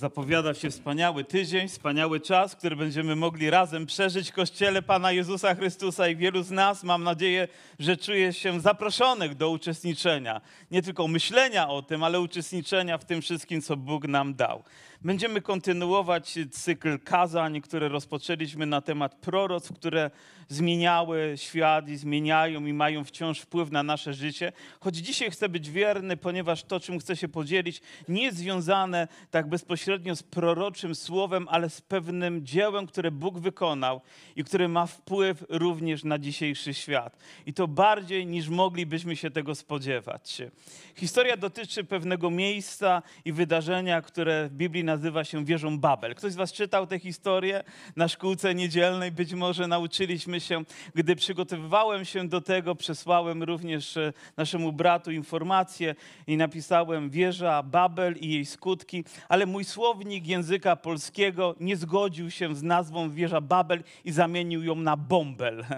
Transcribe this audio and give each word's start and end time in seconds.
Zapowiada 0.00 0.54
się 0.54 0.70
wspaniały 0.70 1.24
tydzień, 1.24 1.68
wspaniały 1.68 2.20
czas, 2.20 2.56
który 2.56 2.76
będziemy 2.76 3.16
mogli 3.16 3.50
razem 3.50 3.86
przeżyć 3.86 4.30
w 4.30 4.34
Kościele 4.34 4.82
Pana 4.82 5.12
Jezusa 5.12 5.54
Chrystusa 5.54 6.08
i 6.08 6.16
wielu 6.16 6.42
z 6.42 6.50
nas, 6.50 6.84
mam 6.84 7.04
nadzieję, 7.04 7.48
że 7.78 7.96
czuje 7.96 8.32
się 8.32 8.60
zaproszonych 8.60 9.34
do 9.34 9.50
uczestniczenia. 9.50 10.40
Nie 10.70 10.82
tylko 10.82 11.08
myślenia 11.08 11.68
o 11.68 11.82
tym, 11.82 12.02
ale 12.02 12.20
uczestniczenia 12.20 12.98
w 12.98 13.04
tym 13.04 13.22
wszystkim, 13.22 13.62
co 13.62 13.76
Bóg 13.76 14.08
nam 14.08 14.34
dał. 14.34 14.62
Będziemy 15.04 15.40
kontynuować 15.40 16.38
cykl 16.50 16.98
kazań, 16.98 17.60
które 17.60 17.88
rozpoczęliśmy 17.88 18.66
na 18.66 18.80
temat 18.80 19.14
proroc, 19.14 19.72
które 19.72 20.10
zmieniały 20.48 21.34
świat 21.36 21.88
i 21.88 21.96
zmieniają 21.96 22.66
i 22.66 22.72
mają 22.72 23.04
wciąż 23.04 23.40
wpływ 23.40 23.70
na 23.70 23.82
nasze 23.82 24.14
życie. 24.14 24.52
Choć 24.80 24.96
dzisiaj 24.96 25.30
chcę 25.30 25.48
być 25.48 25.70
wierny, 25.70 26.16
ponieważ 26.16 26.62
to, 26.62 26.80
czym 26.80 26.98
chcę 26.98 27.16
się 27.16 27.28
podzielić, 27.28 27.82
nie 28.08 28.22
jest 28.22 28.38
związane 28.38 29.08
tak 29.30 29.48
bezpośrednio 29.48 30.16
z 30.16 30.22
proroczym 30.22 30.94
słowem, 30.94 31.46
ale 31.50 31.70
z 31.70 31.80
pewnym 31.80 32.46
dziełem, 32.46 32.86
które 32.86 33.10
Bóg 33.10 33.38
wykonał 33.38 34.00
i 34.36 34.44
które 34.44 34.68
ma 34.68 34.86
wpływ 34.86 35.44
również 35.48 36.04
na 36.04 36.18
dzisiejszy 36.18 36.74
świat. 36.74 37.16
I 37.46 37.54
to 37.54 37.68
bardziej 37.68 38.26
niż 38.26 38.48
moglibyśmy 38.48 39.16
się 39.16 39.30
tego 39.30 39.54
spodziewać. 39.54 40.42
Historia 40.94 41.36
dotyczy 41.36 41.84
pewnego 41.84 42.30
miejsca 42.30 43.02
i 43.24 43.32
wydarzenia, 43.32 44.02
które 44.02 44.48
w 44.48 44.52
Biblii 44.52 44.89
nazywa 44.90 45.24
się 45.24 45.44
wieżą 45.44 45.78
Babel. 45.78 46.14
Ktoś 46.14 46.32
z 46.32 46.36
Was 46.36 46.52
czytał 46.52 46.86
tę 46.86 46.98
historię 46.98 47.64
na 47.96 48.08
szkółce 48.08 48.54
niedzielnej? 48.54 49.12
Być 49.12 49.34
może 49.34 49.66
nauczyliśmy 49.66 50.40
się. 50.40 50.62
Gdy 50.94 51.16
przygotowywałem 51.16 52.04
się 52.04 52.28
do 52.28 52.40
tego, 52.40 52.74
przesłałem 52.74 53.42
również 53.42 53.96
e, 53.96 54.12
naszemu 54.36 54.72
bratu 54.72 55.10
informację 55.10 55.94
i 56.26 56.36
napisałem 56.36 57.10
wieża 57.10 57.62
Babel 57.62 58.16
i 58.16 58.32
jej 58.32 58.46
skutki, 58.46 59.04
ale 59.28 59.46
mój 59.46 59.64
słownik 59.64 60.26
języka 60.26 60.76
polskiego 60.76 61.54
nie 61.60 61.76
zgodził 61.76 62.30
się 62.30 62.54
z 62.54 62.62
nazwą 62.62 63.10
wieża 63.10 63.40
Babel 63.40 63.82
i 64.04 64.12
zamienił 64.12 64.62
ją 64.62 64.74
na 64.74 64.96
Bombel. 64.96 65.64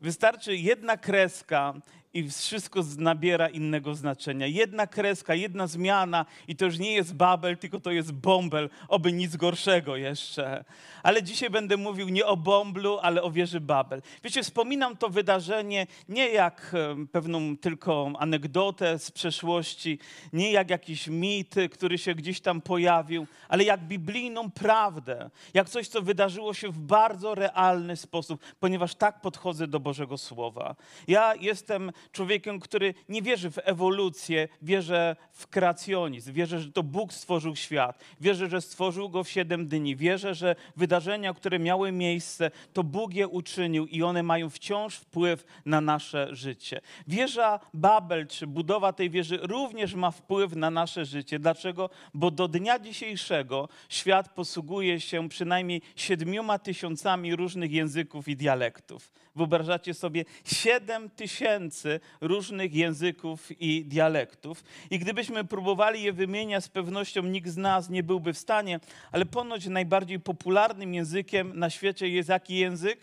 Wystarczy 0.00 0.56
jedna 0.56 0.96
kreska 0.96 1.74
i 2.16 2.30
wszystko 2.30 2.80
nabiera 2.98 3.48
innego 3.48 3.94
znaczenia. 3.94 4.46
Jedna 4.46 4.86
kreska, 4.86 5.34
jedna 5.34 5.66
zmiana 5.66 6.26
i 6.48 6.56
to 6.56 6.64
już 6.64 6.78
nie 6.78 6.92
jest 6.92 7.14
Babel, 7.14 7.58
tylko 7.58 7.80
to 7.80 7.90
jest 7.90 8.12
Bombel, 8.12 8.70
oby 8.88 9.12
nic 9.12 9.36
gorszego 9.36 9.96
jeszcze. 9.96 10.64
Ale 11.02 11.22
dzisiaj 11.22 11.50
będę 11.50 11.76
mówił 11.76 12.08
nie 12.08 12.26
o 12.26 12.36
Bomblu, 12.36 12.98
ale 13.02 13.22
o 13.22 13.30
wieży 13.30 13.60
Babel. 13.60 14.02
Wiecie, 14.24 14.42
wspominam 14.42 14.96
to 14.96 15.08
wydarzenie 15.08 15.86
nie 16.08 16.28
jak 16.28 16.76
pewną 17.12 17.56
tylko 17.56 18.12
anegdotę 18.18 18.98
z 18.98 19.10
przeszłości, 19.10 19.98
nie 20.32 20.52
jak 20.52 20.70
jakiś 20.70 21.08
mit, 21.08 21.54
który 21.72 21.98
się 21.98 22.14
gdzieś 22.14 22.40
tam 22.40 22.60
pojawił, 22.60 23.26
ale 23.48 23.64
jak 23.64 23.80
biblijną 23.80 24.50
prawdę, 24.50 25.30
jak 25.54 25.68
coś, 25.68 25.88
co 25.88 26.02
wydarzyło 26.02 26.54
się 26.54 26.68
w 26.68 26.78
bardzo 26.78 27.34
realny 27.34 27.96
sposób, 27.96 28.40
ponieważ 28.60 28.94
tak 28.94 29.20
podchodzę 29.20 29.66
do 29.66 29.80
Bożego 29.80 30.18
Słowa. 30.18 30.76
Ja 31.08 31.34
jestem 31.34 31.92
człowiekiem, 32.12 32.60
który 32.60 32.94
nie 33.08 33.22
wierzy 33.22 33.50
w 33.50 33.58
ewolucję, 33.64 34.48
wierzę 34.62 35.16
w 35.32 35.46
kreacjonizm, 35.46 36.32
wierzę, 36.32 36.60
że 36.60 36.72
to 36.72 36.82
Bóg 36.82 37.12
stworzył 37.12 37.56
świat, 37.56 38.04
wierzę, 38.20 38.48
że 38.48 38.60
stworzył 38.60 39.08
go 39.08 39.24
w 39.24 39.28
siedem 39.28 39.68
dni, 39.68 39.96
wierzę, 39.96 40.34
że 40.34 40.56
wydarzenia, 40.76 41.34
które 41.34 41.58
miały 41.58 41.92
miejsce, 41.92 42.50
to 42.72 42.84
Bóg 42.84 43.14
je 43.14 43.28
uczynił 43.28 43.86
i 43.86 44.02
one 44.02 44.22
mają 44.22 44.50
wciąż 44.50 44.96
wpływ 44.96 45.44
na 45.64 45.80
nasze 45.80 46.28
życie. 46.30 46.80
Wieża 47.08 47.60
Babel, 47.74 48.26
czy 48.26 48.46
budowa 48.46 48.92
tej 48.92 49.10
wieży 49.10 49.38
również 49.42 49.94
ma 49.94 50.10
wpływ 50.10 50.56
na 50.56 50.70
nasze 50.70 51.04
życie. 51.04 51.38
Dlaczego? 51.38 51.90
Bo 52.14 52.30
do 52.30 52.48
dnia 52.48 52.78
dzisiejszego 52.78 53.68
świat 53.88 54.28
posługuje 54.28 55.00
się 55.00 55.28
przynajmniej 55.28 55.82
siedmioma 55.96 56.58
tysiącami 56.58 57.36
różnych 57.36 57.72
języków 57.72 58.28
i 58.28 58.36
dialektów. 58.36 59.12
Wyobrażacie 59.36 59.94
sobie 59.94 60.24
7 60.44 61.10
tysięcy 61.10 61.85
różnych 62.20 62.74
języków 62.74 63.60
i 63.60 63.84
dialektów. 63.84 64.64
I 64.90 64.98
gdybyśmy 64.98 65.44
próbowali 65.44 66.02
je 66.02 66.12
wymieniać, 66.12 66.64
z 66.64 66.68
pewnością 66.68 67.22
nikt 67.22 67.48
z 67.48 67.56
nas 67.56 67.90
nie 67.90 68.02
byłby 68.02 68.32
w 68.32 68.38
stanie, 68.38 68.80
ale 69.12 69.26
ponoć 69.26 69.66
najbardziej 69.66 70.20
popularnym 70.20 70.94
językiem 70.94 71.58
na 71.58 71.70
świecie 71.70 72.08
jest 72.08 72.28
jaki 72.28 72.56
język? 72.56 72.98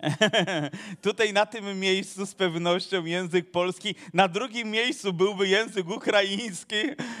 Tutaj 1.02 1.32
na 1.32 1.46
tym 1.46 1.80
miejscu 1.80 2.26
z 2.26 2.34
pewnością 2.34 3.04
język 3.04 3.50
polski, 3.50 3.94
na 4.14 4.28
drugim 4.28 4.70
miejscu 4.70 5.12
byłby 5.12 5.48
język 5.48 5.88
ukraiński 5.88 6.76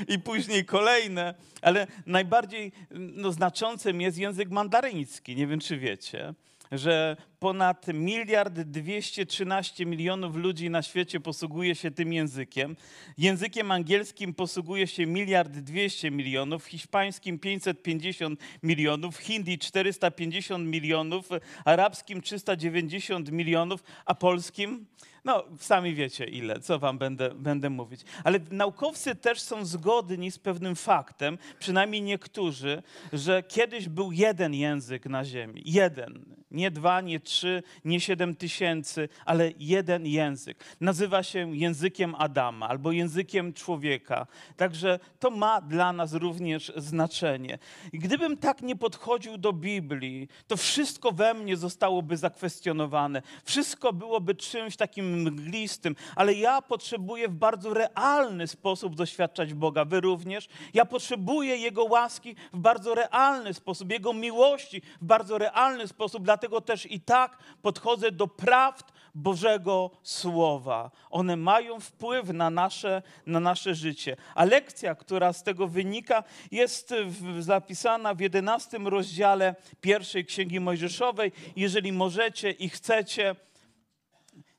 i 0.08 0.18
później 0.18 0.64
kolejne, 0.64 1.34
ale 1.62 1.86
najbardziej 2.06 2.72
no, 2.90 3.32
znaczącym 3.32 4.00
jest 4.00 4.18
język 4.18 4.50
mandaryński. 4.50 5.36
Nie 5.36 5.46
wiem, 5.46 5.60
czy 5.60 5.78
wiecie 5.78 6.34
że 6.72 7.16
ponad 7.40 7.86
miliard 7.88 8.60
213 8.60 9.86
milionów 9.86 10.36
ludzi 10.36 10.70
na 10.70 10.82
świecie 10.82 11.20
posługuje 11.20 11.74
się 11.74 11.90
tym 11.90 12.12
językiem. 12.12 12.76
Językiem 13.18 13.70
angielskim 13.70 14.34
posługuje 14.34 14.86
się 14.86 15.06
miliard 15.06 15.52
200 15.52 16.10
milionów, 16.10 16.64
hiszpańskim 16.64 17.38
550 17.38 18.40
milionów, 18.62 19.18
hindi 19.18 19.58
450 19.58 20.68
milionów, 20.68 21.28
arabskim 21.64 22.20
390 22.20 23.32
milionów, 23.32 23.82
a 24.04 24.14
polskim 24.14 24.86
no, 25.24 25.44
sami 25.58 25.94
wiecie 25.94 26.24
ile, 26.24 26.60
co 26.60 26.78
wam 26.78 26.98
będę, 26.98 27.30
będę 27.34 27.70
mówić. 27.70 28.00
Ale 28.24 28.40
naukowcy 28.50 29.14
też 29.14 29.40
są 29.40 29.64
zgodni 29.64 30.30
z 30.30 30.38
pewnym 30.38 30.76
faktem, 30.76 31.38
przynajmniej 31.58 32.02
niektórzy, 32.02 32.82
że 33.12 33.42
kiedyś 33.42 33.88
był 33.88 34.12
jeden 34.12 34.54
język 34.54 35.06
na 35.06 35.24
Ziemi. 35.24 35.62
Jeden. 35.64 36.24
Nie 36.50 36.70
dwa, 36.70 37.00
nie 37.00 37.20
trzy, 37.30 37.62
nie 37.84 38.00
siedem 38.00 38.34
tysięcy, 38.34 39.08
ale 39.24 39.52
jeden 39.58 40.06
język. 40.06 40.64
Nazywa 40.80 41.22
się 41.22 41.56
językiem 41.56 42.14
Adama 42.14 42.68
albo 42.68 42.92
językiem 42.92 43.52
człowieka. 43.52 44.26
Także 44.56 44.98
to 45.18 45.30
ma 45.30 45.60
dla 45.60 45.92
nas 45.92 46.14
również 46.14 46.72
znaczenie. 46.76 47.58
I 47.92 47.98
gdybym 47.98 48.36
tak 48.36 48.62
nie 48.62 48.76
podchodził 48.76 49.38
do 49.38 49.52
Biblii, 49.52 50.28
to 50.46 50.56
wszystko 50.56 51.12
we 51.12 51.34
mnie 51.34 51.56
zostałoby 51.56 52.16
zakwestionowane. 52.16 53.22
Wszystko 53.44 53.92
byłoby 53.92 54.34
czymś 54.34 54.76
takim 54.76 55.22
mglistym, 55.22 55.96
ale 56.16 56.34
ja 56.34 56.62
potrzebuję 56.62 57.28
w 57.28 57.34
bardzo 57.34 57.74
realny 57.74 58.46
sposób 58.46 58.96
doświadczać 58.96 59.54
Boga. 59.54 59.84
Wy 59.84 60.00
również. 60.00 60.48
Ja 60.74 60.84
potrzebuję 60.84 61.56
Jego 61.56 61.84
łaski 61.84 62.36
w 62.52 62.58
bardzo 62.58 62.94
realny 62.94 63.54
sposób, 63.54 63.90
Jego 63.90 64.12
miłości 64.12 64.82
w 65.00 65.04
bardzo 65.04 65.38
realny 65.38 65.88
sposób, 65.88 66.24
dlatego 66.24 66.60
też 66.60 66.90
i 66.90 67.00
tak 67.00 67.19
podchodzę 67.62 68.12
do 68.12 68.26
prawd 68.26 68.92
Bożego 69.14 69.90
Słowa. 70.02 70.90
One 71.10 71.36
mają 71.36 71.80
wpływ 71.80 72.28
na 72.28 72.50
nasze, 72.50 73.02
na 73.26 73.40
nasze 73.40 73.74
życie. 73.74 74.16
A 74.34 74.44
lekcja, 74.44 74.94
która 74.94 75.32
z 75.32 75.42
tego 75.42 75.68
wynika, 75.68 76.24
jest 76.50 76.94
zapisana 77.38 78.14
w 78.14 78.20
jedenastym 78.20 78.88
rozdziale 78.88 79.54
pierwszej 79.80 80.24
Księgi 80.24 80.60
Mojżeszowej. 80.60 81.32
Jeżeli 81.56 81.92
możecie 81.92 82.50
i 82.50 82.68
chcecie, 82.68 83.36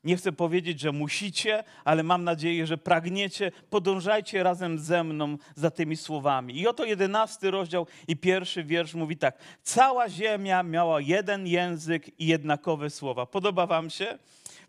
nie 0.03 0.17
chcę 0.17 0.31
powiedzieć, 0.31 0.79
że 0.79 0.91
musicie, 0.91 1.63
ale 1.85 2.03
mam 2.03 2.23
nadzieję, 2.23 2.67
że 2.67 2.77
pragniecie. 2.77 3.51
Podążajcie 3.69 4.43
razem 4.43 4.79
ze 4.79 5.03
mną 5.03 5.37
za 5.55 5.71
tymi 5.71 5.97
słowami. 5.97 6.59
I 6.59 6.67
oto 6.67 6.85
jedenasty 6.85 7.51
rozdział 7.51 7.87
i 8.07 8.17
pierwszy 8.17 8.63
wiersz 8.63 8.93
mówi 8.93 9.17
tak. 9.17 9.37
Cała 9.63 10.09
ziemia 10.09 10.63
miała 10.63 11.01
jeden 11.01 11.47
język 11.47 12.19
i 12.19 12.25
jednakowe 12.27 12.89
słowa. 12.89 13.25
Podoba 13.25 13.67
wam 13.67 13.89
się? 13.89 14.17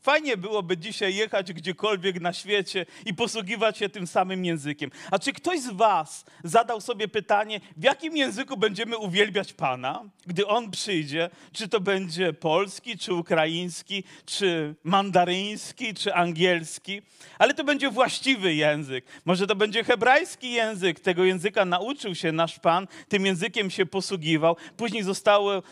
Fajnie 0.02 0.36
byłoby 0.36 0.78
dzisiaj 0.78 1.14
jechać 1.14 1.52
gdziekolwiek 1.52 2.20
na 2.20 2.32
świecie 2.32 2.86
i 3.06 3.14
posługiwać 3.14 3.78
się 3.78 3.88
tym 3.88 4.06
samym 4.06 4.44
językiem. 4.44 4.90
A 5.10 5.18
czy 5.18 5.32
ktoś 5.32 5.60
z 5.60 5.70
Was 5.70 6.24
zadał 6.44 6.80
sobie 6.80 7.08
pytanie, 7.08 7.60
w 7.76 7.84
jakim 7.84 8.16
języku 8.16 8.56
będziemy 8.56 8.98
uwielbiać 8.98 9.52
Pana, 9.52 10.04
gdy 10.26 10.46
On 10.46 10.70
przyjdzie? 10.70 11.30
Czy 11.52 11.68
to 11.68 11.80
będzie 11.80 12.32
polski, 12.32 12.98
czy 12.98 13.14
ukraiński, 13.14 14.04
czy 14.26 14.74
mandaryński, 14.84 15.94
czy 15.94 16.14
angielski? 16.14 17.02
Ale 17.38 17.54
to 17.54 17.64
będzie 17.64 17.90
właściwy 17.90 18.54
język. 18.54 19.04
Może 19.24 19.46
to 19.46 19.56
będzie 19.56 19.84
hebrajski 19.84 20.52
język. 20.52 21.00
Tego 21.00 21.24
języka 21.24 21.64
nauczył 21.64 22.14
się 22.14 22.32
nasz 22.32 22.58
Pan, 22.58 22.86
tym 23.08 23.26
językiem 23.26 23.70
się 23.70 23.86
posługiwał. 23.86 24.56
Później 24.76 25.02
zostały 25.02 25.62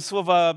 słowa 0.00 0.54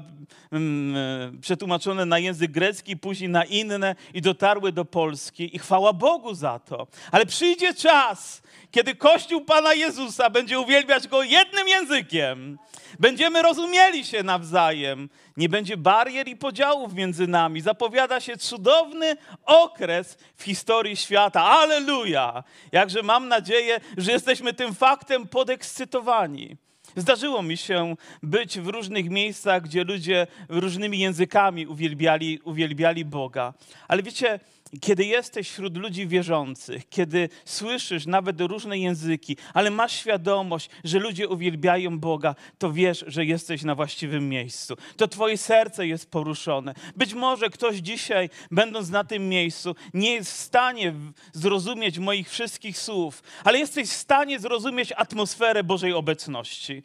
mm, 0.51 0.95
e, 0.95 1.41
przetłumaczone 1.41 2.05
na 2.05 2.19
język 2.19 2.51
grecki, 2.51 2.97
później 2.97 3.22
na 3.29 3.45
inne 3.45 3.95
i 4.13 4.21
dotarły 4.21 4.71
do 4.71 4.85
Polski 4.85 5.55
i 5.55 5.59
chwała 5.59 5.93
Bogu 5.93 6.33
za 6.33 6.59
to. 6.59 6.87
Ale 7.11 7.25
przyjdzie 7.25 7.73
czas, 7.73 8.41
kiedy 8.71 8.95
Kościół 8.95 9.41
Pana 9.41 9.73
Jezusa 9.73 10.29
będzie 10.29 10.59
uwielbiać 10.59 11.07
Go 11.07 11.23
jednym 11.23 11.67
językiem. 11.67 12.57
Będziemy 12.99 13.41
rozumieli 13.41 14.05
się 14.05 14.23
nawzajem. 14.23 15.09
Nie 15.37 15.49
będzie 15.49 15.77
barier 15.77 16.27
i 16.27 16.35
podziałów 16.35 16.93
między 16.93 17.27
nami. 17.27 17.61
Zapowiada 17.61 18.19
się 18.19 18.37
cudowny 18.37 19.17
okres 19.45 20.17
w 20.37 20.43
historii 20.43 20.97
świata. 20.97 21.43
Aleluja! 21.43 22.43
Jakże 22.71 23.03
mam 23.03 23.27
nadzieję, 23.27 23.79
że 23.97 24.11
jesteśmy 24.11 24.53
tym 24.53 24.75
faktem 24.75 25.27
podekscytowani. 25.27 26.57
Zdarzyło 26.95 27.43
mi 27.43 27.57
się 27.57 27.95
być 28.23 28.59
w 28.59 28.67
różnych 28.67 29.09
miejscach, 29.09 29.63
gdzie 29.63 29.83
ludzie 29.83 30.27
różnymi 30.49 30.99
językami 30.99 31.67
uwielbiali, 31.67 32.39
uwielbiali 32.43 33.05
Boga. 33.05 33.53
Ale 33.87 34.03
wiecie, 34.03 34.39
kiedy 34.81 35.05
jesteś 35.05 35.49
wśród 35.49 35.77
ludzi 35.77 36.07
wierzących, 36.07 36.89
kiedy 36.89 37.29
słyszysz 37.45 38.05
nawet 38.05 38.41
różne 38.41 38.77
języki, 38.77 39.37
ale 39.53 39.71
masz 39.71 39.93
świadomość, 39.93 40.69
że 40.83 40.99
ludzie 40.99 41.27
uwielbiają 41.27 41.99
Boga, 41.99 42.35
to 42.57 42.71
wiesz, 42.71 43.05
że 43.07 43.25
jesteś 43.25 43.63
na 43.63 43.75
właściwym 43.75 44.29
miejscu. 44.29 44.75
To 44.97 45.07
Twoje 45.07 45.37
serce 45.37 45.87
jest 45.87 46.11
poruszone. 46.11 46.73
Być 46.95 47.13
może 47.13 47.49
ktoś 47.49 47.77
dzisiaj, 47.77 48.29
będąc 48.51 48.89
na 48.89 49.03
tym 49.03 49.29
miejscu, 49.29 49.75
nie 49.93 50.13
jest 50.13 50.31
w 50.31 50.37
stanie 50.37 50.93
zrozumieć 51.33 51.99
moich 51.99 52.29
wszystkich 52.29 52.79
słów, 52.79 53.23
ale 53.43 53.59
jesteś 53.59 53.89
w 53.89 53.93
stanie 53.93 54.39
zrozumieć 54.39 54.91
atmosferę 54.91 55.63
Bożej 55.63 55.93
obecności, 55.93 56.83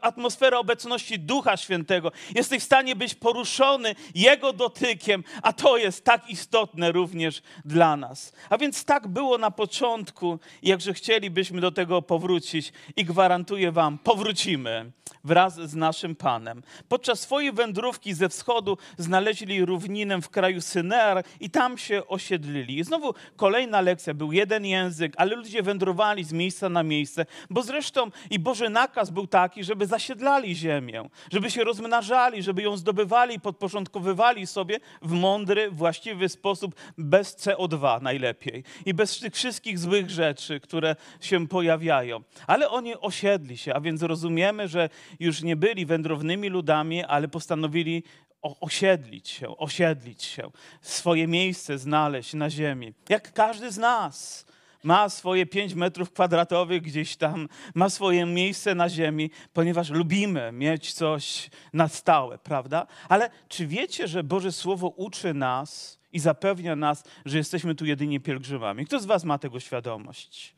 atmosferę 0.00 0.58
obecności 0.58 1.18
Ducha 1.18 1.56
Świętego. 1.56 2.12
Jesteś 2.34 2.62
w 2.62 2.66
stanie 2.66 2.96
być 2.96 3.14
poruszony 3.14 3.94
Jego 4.14 4.52
dotykiem, 4.52 5.24
a 5.42 5.52
to 5.52 5.76
jest 5.76 6.04
tak 6.04 6.30
istotne 6.30 6.92
również 6.92 7.19
również 7.20 7.42
dla 7.64 7.96
nas. 7.96 8.32
A 8.50 8.58
więc 8.58 8.84
tak 8.84 9.08
było 9.08 9.38
na 9.38 9.50
początku, 9.50 10.38
jakże 10.62 10.94
chcielibyśmy 10.94 11.60
do 11.60 11.70
tego 11.70 12.02
powrócić 12.02 12.72
i 12.96 13.04
gwarantuję 13.04 13.72
Wam, 13.72 13.98
powrócimy 13.98 14.92
wraz 15.24 15.54
z 15.54 15.74
naszym 15.74 16.16
Panem. 16.16 16.62
Podczas 16.88 17.20
swojej 17.20 17.52
wędrówki 17.52 18.14
ze 18.14 18.28
wschodu 18.28 18.78
znaleźli 18.98 19.64
równinę 19.64 20.22
w 20.22 20.28
kraju 20.28 20.60
Syner 20.60 21.22
i 21.40 21.50
tam 21.50 21.78
się 21.78 22.06
osiedlili. 22.06 22.78
I 22.78 22.84
znowu 22.84 23.14
kolejna 23.36 23.80
lekcja, 23.80 24.14
był 24.14 24.32
jeden 24.32 24.64
język, 24.64 25.12
ale 25.16 25.36
ludzie 25.36 25.62
wędrowali 25.62 26.24
z 26.24 26.32
miejsca 26.32 26.68
na 26.68 26.82
miejsce, 26.82 27.26
bo 27.50 27.62
zresztą 27.62 28.10
i 28.30 28.38
Boży 28.38 28.68
nakaz 28.68 29.10
był 29.10 29.26
taki, 29.26 29.64
żeby 29.64 29.86
zasiedlali 29.86 30.56
ziemię, 30.56 31.08
żeby 31.32 31.50
się 31.50 31.64
rozmnażali, 31.64 32.42
żeby 32.42 32.62
ją 32.62 32.76
zdobywali 32.76 33.40
podporządkowywali 33.40 34.46
sobie 34.46 34.80
w 35.02 35.12
mądry, 35.12 35.70
właściwy 35.70 36.28
sposób, 36.28 36.74
bez 37.10 37.36
CO2 37.36 38.02
najlepiej 38.02 38.64
i 38.86 38.94
bez 38.94 39.18
tych 39.18 39.34
wszystkich 39.34 39.78
złych 39.78 40.10
rzeczy, 40.10 40.60
które 40.60 40.96
się 41.20 41.48
pojawiają. 41.48 42.20
Ale 42.46 42.70
oni 42.70 42.94
osiedli 42.94 43.58
się, 43.58 43.74
a 43.74 43.80
więc 43.80 44.02
rozumiemy, 44.02 44.68
że 44.68 44.88
już 45.20 45.42
nie 45.42 45.56
byli 45.56 45.86
wędrownymi 45.86 46.48
ludami, 46.48 47.04
ale 47.04 47.28
postanowili 47.28 48.02
osiedlić 48.42 49.28
się, 49.28 49.56
osiedlić 49.56 50.22
się, 50.22 50.50
swoje 50.82 51.26
miejsce 51.26 51.78
znaleźć 51.78 52.34
na 52.34 52.50
ziemi. 52.50 52.94
Jak 53.08 53.32
każdy 53.32 53.70
z 53.70 53.78
nas 53.78 54.46
ma 54.84 55.08
swoje 55.08 55.46
5 55.46 55.74
metrów 55.74 56.12
kwadratowych 56.12 56.82
gdzieś 56.82 57.16
tam, 57.16 57.48
ma 57.74 57.88
swoje 57.88 58.26
miejsce 58.26 58.74
na 58.74 58.88
ziemi, 58.88 59.30
ponieważ 59.52 59.90
lubimy 59.90 60.52
mieć 60.52 60.92
coś 60.92 61.50
na 61.72 61.88
stałe, 61.88 62.38
prawda? 62.38 62.86
Ale 63.08 63.30
czy 63.48 63.66
wiecie, 63.66 64.08
że 64.08 64.24
Boże 64.24 64.52
Słowo 64.52 64.88
uczy 64.88 65.34
nas, 65.34 65.99
i 66.12 66.18
zapewnia 66.18 66.76
nas, 66.76 67.04
że 67.24 67.38
jesteśmy 67.38 67.74
tu 67.74 67.84
jedynie 67.86 68.20
pielgrzymami. 68.20 68.86
Kto 68.86 69.00
z 69.00 69.04
Was 69.04 69.24
ma 69.24 69.38
tego 69.38 69.60
świadomość? 69.60 70.54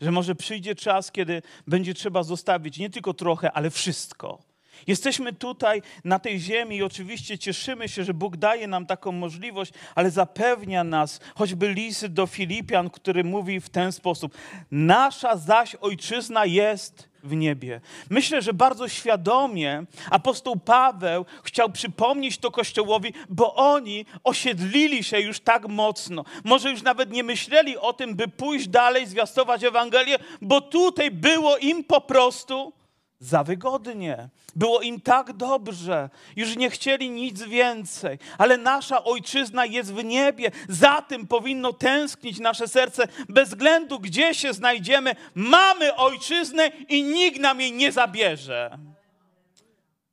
Że 0.00 0.10
może 0.10 0.34
przyjdzie 0.34 0.74
czas, 0.74 1.12
kiedy 1.12 1.42
będzie 1.66 1.94
trzeba 1.94 2.22
zostawić 2.22 2.78
nie 2.78 2.90
tylko 2.90 3.14
trochę, 3.14 3.52
ale 3.52 3.70
wszystko. 3.70 4.48
Jesteśmy 4.86 5.32
tutaj 5.32 5.82
na 6.04 6.18
tej 6.18 6.40
ziemi 6.40 6.76
i 6.76 6.82
oczywiście 6.82 7.38
cieszymy 7.38 7.88
się, 7.88 8.04
że 8.04 8.14
Bóg 8.14 8.36
daje 8.36 8.66
nam 8.66 8.86
taką 8.86 9.12
możliwość, 9.12 9.72
ale 9.94 10.10
zapewnia 10.10 10.84
nas, 10.84 11.20
choćby 11.34 11.68
list 11.74 12.06
do 12.06 12.26
Filipian, 12.26 12.90
który 12.90 13.24
mówi 13.24 13.60
w 13.60 13.68
ten 13.68 13.92
sposób: 13.92 14.34
Nasza 14.70 15.36
zaś 15.36 15.74
ojczyzna 15.74 16.46
jest 16.46 17.07
w 17.22 17.34
niebie. 17.34 17.80
Myślę, 18.10 18.42
że 18.42 18.52
bardzo 18.52 18.88
świadomie 18.88 19.84
apostoł 20.10 20.56
Paweł 20.56 21.24
chciał 21.42 21.70
przypomnieć 21.70 22.38
to 22.38 22.50
Kościołowi, 22.50 23.12
bo 23.28 23.54
oni 23.54 24.06
osiedlili 24.24 25.04
się 25.04 25.20
już 25.20 25.40
tak 25.40 25.68
mocno. 25.68 26.24
Może 26.44 26.70
już 26.70 26.82
nawet 26.82 27.10
nie 27.10 27.22
myśleli 27.22 27.78
o 27.78 27.92
tym, 27.92 28.14
by 28.14 28.28
pójść 28.28 28.68
dalej, 28.68 29.06
zwiastować 29.06 29.64
Ewangelię, 29.64 30.18
bo 30.42 30.60
tutaj 30.60 31.10
było 31.10 31.56
im 31.56 31.84
po 31.84 32.00
prostu 32.00 32.72
za 33.20 33.44
wygodnie. 33.44 34.28
Było 34.56 34.80
im 34.80 35.00
tak 35.00 35.32
dobrze, 35.32 36.10
już 36.36 36.56
nie 36.56 36.70
chcieli 36.70 37.10
nic 37.10 37.42
więcej, 37.42 38.18
ale 38.38 38.56
nasza 38.56 39.04
ojczyzna 39.04 39.66
jest 39.66 39.94
w 39.94 40.04
niebie. 40.04 40.50
Za 40.68 41.02
tym 41.02 41.26
powinno 41.26 41.72
tęsknić 41.72 42.38
nasze 42.38 42.68
serce, 42.68 43.08
bez 43.28 43.48
względu 43.48 44.00
gdzie 44.00 44.34
się 44.34 44.52
znajdziemy. 44.52 45.14
Mamy 45.34 45.94
ojczyznę 45.94 46.68
i 46.88 47.02
nikt 47.02 47.40
nam 47.40 47.60
jej 47.60 47.72
nie 47.72 47.92
zabierze. 47.92 48.78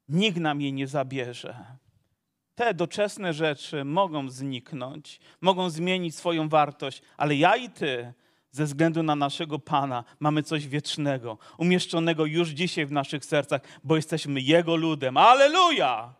Nikt 0.09 0.37
nam 0.37 0.61
jej 0.61 0.73
nie 0.73 0.87
zabierze. 0.87 1.65
Te 2.55 2.73
doczesne 2.73 3.33
rzeczy 3.33 3.85
mogą 3.85 4.29
zniknąć, 4.29 5.19
mogą 5.41 5.69
zmienić 5.69 6.15
swoją 6.15 6.49
wartość, 6.49 7.01
ale 7.17 7.35
ja 7.35 7.55
i 7.55 7.69
ty 7.69 8.13
ze 8.55 8.65
względu 8.65 9.03
na 9.03 9.15
naszego 9.15 9.59
Pana 9.59 10.03
mamy 10.19 10.43
coś 10.43 10.67
wiecznego, 10.67 11.37
umieszczonego 11.57 12.25
już 12.25 12.49
dzisiaj 12.49 12.85
w 12.85 12.91
naszych 12.91 13.25
sercach, 13.25 13.61
bo 13.83 13.95
jesteśmy 13.95 14.41
Jego 14.41 14.75
ludem. 14.75 15.17
Aleluja! 15.17 16.13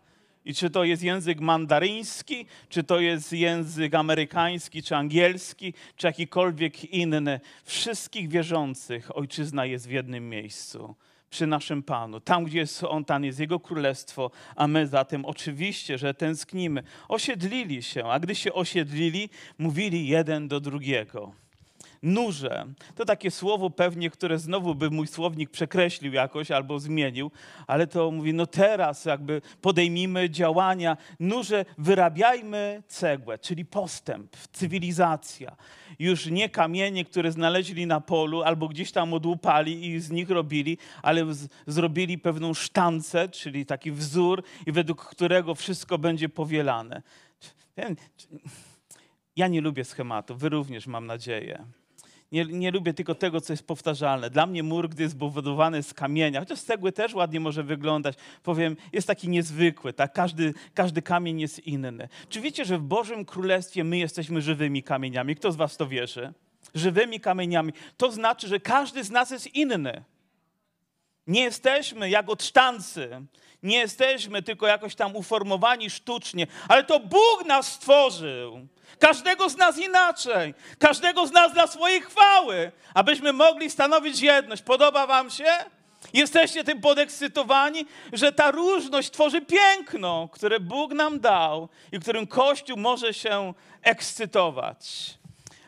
I 0.45 0.53
czy 0.53 0.69
to 0.69 0.83
jest 0.83 1.03
język 1.03 1.39
mandaryński, 1.39 2.45
czy 2.69 2.83
to 2.83 2.99
jest 2.99 3.33
język 3.33 3.93
amerykański, 3.93 4.83
czy 4.83 4.95
angielski, 4.95 5.73
czy 5.95 6.07
jakikolwiek 6.07 6.83
inny, 6.83 7.39
wszystkich 7.63 8.29
wierzących 8.29 9.17
ojczyzna 9.17 9.65
jest 9.65 9.87
w 9.87 9.91
jednym 9.91 10.29
miejscu 10.29 10.95
przy 11.29 11.47
naszym 11.47 11.83
Panu. 11.83 12.19
Tam, 12.19 12.43
gdzie 12.43 12.59
jest 12.59 12.83
On, 12.83 13.05
tam 13.05 13.23
jest 13.23 13.39
Jego 13.39 13.59
Królestwo, 13.59 14.31
a 14.55 14.67
my 14.67 14.87
zatem 14.87 15.25
oczywiście, 15.25 15.97
że 15.97 16.13
tęsknimy. 16.13 16.83
Osiedlili 17.07 17.83
się, 17.83 18.05
a 18.05 18.19
gdy 18.19 18.35
się 18.35 18.53
osiedlili, 18.53 19.29
mówili 19.57 20.07
jeden 20.07 20.47
do 20.47 20.59
drugiego 20.59 21.44
nurze. 22.05 22.65
To 22.95 23.05
takie 23.05 23.31
słowo 23.31 23.69
pewnie, 23.69 24.09
które 24.09 24.39
znowu 24.39 24.75
by 24.75 24.89
mój 24.89 25.07
słownik 25.07 25.49
przekreślił 25.49 26.13
jakoś 26.13 26.51
albo 26.51 26.79
zmienił, 26.79 27.31
ale 27.67 27.87
to 27.87 28.11
mówi, 28.11 28.33
no 28.33 28.45
teraz 28.45 29.05
jakby 29.05 29.41
podejmijmy 29.61 30.29
działania. 30.29 30.97
Nurze, 31.19 31.65
wyrabiajmy 31.77 32.83
cegłę, 32.87 33.39
czyli 33.39 33.65
postęp, 33.65 34.35
cywilizacja. 34.51 35.55
Już 35.99 36.25
nie 36.25 36.49
kamienie, 36.49 37.05
które 37.05 37.31
znaleźli 37.31 37.85
na 37.87 38.01
polu 38.01 38.43
albo 38.43 38.67
gdzieś 38.67 38.91
tam 38.91 39.13
odłupali 39.13 39.85
i 39.85 39.99
z 39.99 40.11
nich 40.11 40.29
robili, 40.29 40.77
ale 41.01 41.33
z, 41.33 41.47
zrobili 41.67 42.17
pewną 42.17 42.53
sztancę, 42.53 43.29
czyli 43.29 43.65
taki 43.65 43.91
wzór 43.91 44.43
i 44.65 44.71
według 44.71 45.05
którego 45.05 45.55
wszystko 45.55 45.97
będzie 45.97 46.29
powielane. 46.29 47.01
Ja 49.35 49.47
nie 49.47 49.61
lubię 49.61 49.83
schematów, 49.83 50.39
wy 50.39 50.49
również 50.49 50.87
mam 50.87 51.05
nadzieję. 51.05 51.65
Nie, 52.35 52.45
nie 52.45 52.71
lubię 52.71 52.93
tylko 52.93 53.15
tego, 53.15 53.41
co 53.41 53.53
jest 53.53 53.67
powtarzalne. 53.67 54.29
Dla 54.29 54.45
mnie 54.45 54.63
mur, 54.63 54.89
gdy 54.89 55.03
jest 55.03 55.17
budowany 55.17 55.83
z 55.83 55.93
kamienia, 55.93 56.39
chociaż 56.39 56.59
z 56.59 56.65
cegły 56.65 56.91
też 56.91 57.13
ładnie 57.13 57.39
może 57.39 57.63
wyglądać, 57.63 58.15
powiem, 58.43 58.77
jest 58.93 59.07
taki 59.07 59.29
niezwykły. 59.29 59.93
Tak? 59.93 60.13
Każdy, 60.13 60.53
każdy 60.73 61.01
kamień 61.01 61.41
jest 61.41 61.59
inny. 61.59 62.09
Czy 62.29 62.41
wiecie, 62.41 62.65
że 62.65 62.77
w 62.77 62.81
Bożym 62.81 63.25
Królestwie 63.25 63.83
my 63.83 63.97
jesteśmy 63.97 64.41
żywymi 64.41 64.83
kamieniami? 64.83 65.35
Kto 65.35 65.51
z 65.51 65.55
was 65.55 65.77
to 65.77 65.87
wierzy? 65.87 66.33
Żywymi 66.73 67.19
kamieniami. 67.19 67.73
To 67.97 68.11
znaczy, 68.11 68.47
że 68.47 68.59
każdy 68.59 69.03
z 69.03 69.11
nas 69.11 69.31
jest 69.31 69.55
inny. 69.55 70.03
Nie 71.27 71.43
jesteśmy 71.43 72.09
jak 72.09 72.29
od 72.29 72.43
sztancy. 72.43 73.09
Nie 73.63 73.77
jesteśmy 73.77 74.41
tylko 74.41 74.67
jakoś 74.67 74.95
tam 74.95 75.15
uformowani 75.15 75.89
sztucznie, 75.89 76.47
ale 76.67 76.83
to 76.83 76.99
Bóg 76.99 77.45
nas 77.47 77.73
stworzył. 77.73 78.67
Każdego 78.99 79.49
z 79.49 79.57
nas 79.57 79.77
inaczej. 79.77 80.53
Każdego 80.79 81.27
z 81.27 81.31
nas 81.31 81.53
dla 81.53 81.67
swojej 81.67 82.01
chwały, 82.01 82.71
abyśmy 82.93 83.33
mogli 83.33 83.69
stanowić 83.69 84.21
jedność. 84.21 84.61
Podoba 84.61 85.07
Wam 85.07 85.29
się? 85.29 85.45
Jesteście 86.13 86.63
tym 86.63 86.81
podekscytowani, 86.81 87.85
że 88.13 88.31
ta 88.31 88.51
różność 88.51 89.11
tworzy 89.11 89.41
piękno, 89.41 90.29
które 90.31 90.59
Bóg 90.59 90.93
nam 90.93 91.19
dał 91.19 91.69
i 91.91 91.99
którym 91.99 92.27
Kościół 92.27 92.77
może 92.77 93.13
się 93.13 93.53
ekscytować. 93.81 95.13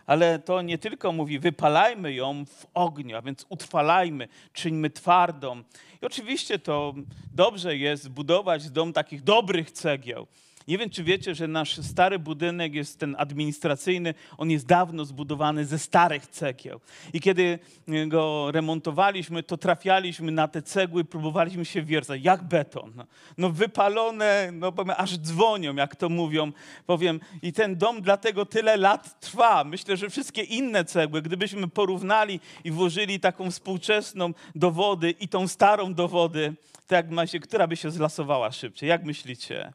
Ale 0.06 0.40
to 0.40 0.62
nie 0.62 0.78
tylko 0.78 1.12
mówi, 1.12 1.40
wypalajmy 1.40 2.14
ją 2.14 2.46
w 2.46 2.66
ogniu, 2.74 3.18
a 3.18 3.22
więc 3.22 3.46
utrwalajmy, 3.50 4.28
czyńmy 4.54 4.90
twardą. 4.90 5.64
I 6.02 6.06
oczywiście 6.06 6.60
to 6.60 6.94
dobrze 7.34 7.78
jest 7.78 8.10
budować 8.10 8.70
dom 8.70 8.94
takich 8.94 9.24
dobrych 9.24 9.72
cegieł, 9.72 10.28
Nie 10.68 10.78
wiem, 10.78 10.90
czy 10.90 11.04
wiecie, 11.04 11.36
że 11.36 11.48
nasz 11.48 11.78
stary 11.78 12.20
budynek 12.20 12.74
jest 12.74 13.00
ten 13.00 13.16
administracyjny, 13.20 14.14
on 14.38 14.52
jest 14.52 14.66
dawno 14.66 15.06
zbudowany 15.06 15.66
ze 15.66 15.80
starych 15.80 16.28
cegieł. 16.28 16.80
I 17.14 17.22
kiedy 17.22 17.60
go 18.08 18.52
remontowaliśmy, 18.52 19.44
to 19.44 19.58
trafialiśmy 19.58 20.32
na 20.32 20.48
te 20.48 20.62
cegły, 20.62 21.06
próbowaliśmy 21.06 21.66
się 21.66 21.82
wiercać, 21.82 22.22
jak 22.24 22.44
beton. 22.44 23.06
No 23.38 23.50
wypalone, 23.50 24.50
no 24.54 24.72
powiem, 24.72 24.96
aż 24.98 25.18
dzwonią, 25.18 25.76
jak 25.76 25.96
to 25.96 26.10
mówią. 26.10 26.52
Powiem, 26.86 27.20
i 27.42 27.54
ten 27.54 27.76
dom 27.76 28.02
dlatego 28.02 28.46
tyle 28.46 28.78
lat 28.78 29.20
trwa. 29.20 29.64
Myślę, 29.64 29.98
że 29.98 30.10
wszystkie 30.10 30.42
inne 30.42 30.86
cegły, 30.86 31.22
gdybyśmy 31.22 31.68
porównali 31.68 32.40
i 32.64 32.72
włożyli 32.72 33.20
taką 33.20 33.52
współczesną 33.52 34.34
do 34.56 34.72
wody 34.72 35.12
i 35.12 35.28
tą 35.28 35.48
starą 35.48 35.94
do 35.94 36.08
wody, 36.08 36.54
to 36.88 36.96
jak 36.96 37.10
ma 37.10 37.28
się, 37.28 37.40
która 37.40 37.68
by 37.68 37.76
się 37.76 37.92
zlasowała 37.92 38.52
szybciej? 38.52 38.90
Jak 38.90 39.04
myślicie? 39.04 39.74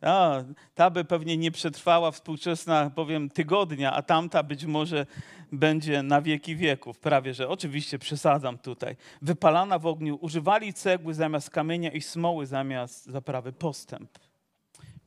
A, 0.00 0.42
ta 0.74 0.90
by 0.90 1.04
pewnie 1.04 1.36
nie 1.36 1.50
przetrwała 1.50 2.10
współczesna, 2.10 2.90
powiem, 2.90 3.30
tygodnia, 3.30 3.92
a 3.92 4.02
tamta 4.02 4.42
być 4.42 4.64
może 4.64 5.06
będzie 5.52 6.02
na 6.02 6.22
wieki 6.22 6.56
wieków. 6.56 6.98
Prawie, 6.98 7.34
że 7.34 7.48
oczywiście 7.48 7.98
przesadzam 7.98 8.58
tutaj. 8.58 8.96
Wypalana 9.22 9.78
w 9.78 9.86
ogniu, 9.86 10.18
używali 10.20 10.74
cegły 10.74 11.14
zamiast 11.14 11.50
kamienia 11.50 11.90
i 11.90 12.00
smoły 12.00 12.46
zamiast 12.46 13.06
zaprawy. 13.06 13.52
Postęp. 13.52 14.18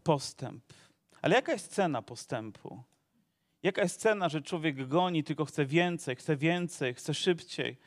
Postęp. 0.04 0.64
Ale 1.22 1.36
jaka 1.36 1.52
jest 1.52 1.74
cena 1.74 2.02
postępu? 2.02 2.84
Jaka 3.64 3.82
jest 3.82 4.02
cena, 4.02 4.30
że 4.30 4.42
człowiek 4.42 4.88
goni, 4.88 5.24
tylko 5.24 5.46
chce 5.46 5.66
więcej, 5.66 6.16
chce 6.16 6.38
więcej, 6.38 6.94
chce 6.94 7.14
szybciej? 7.14 7.78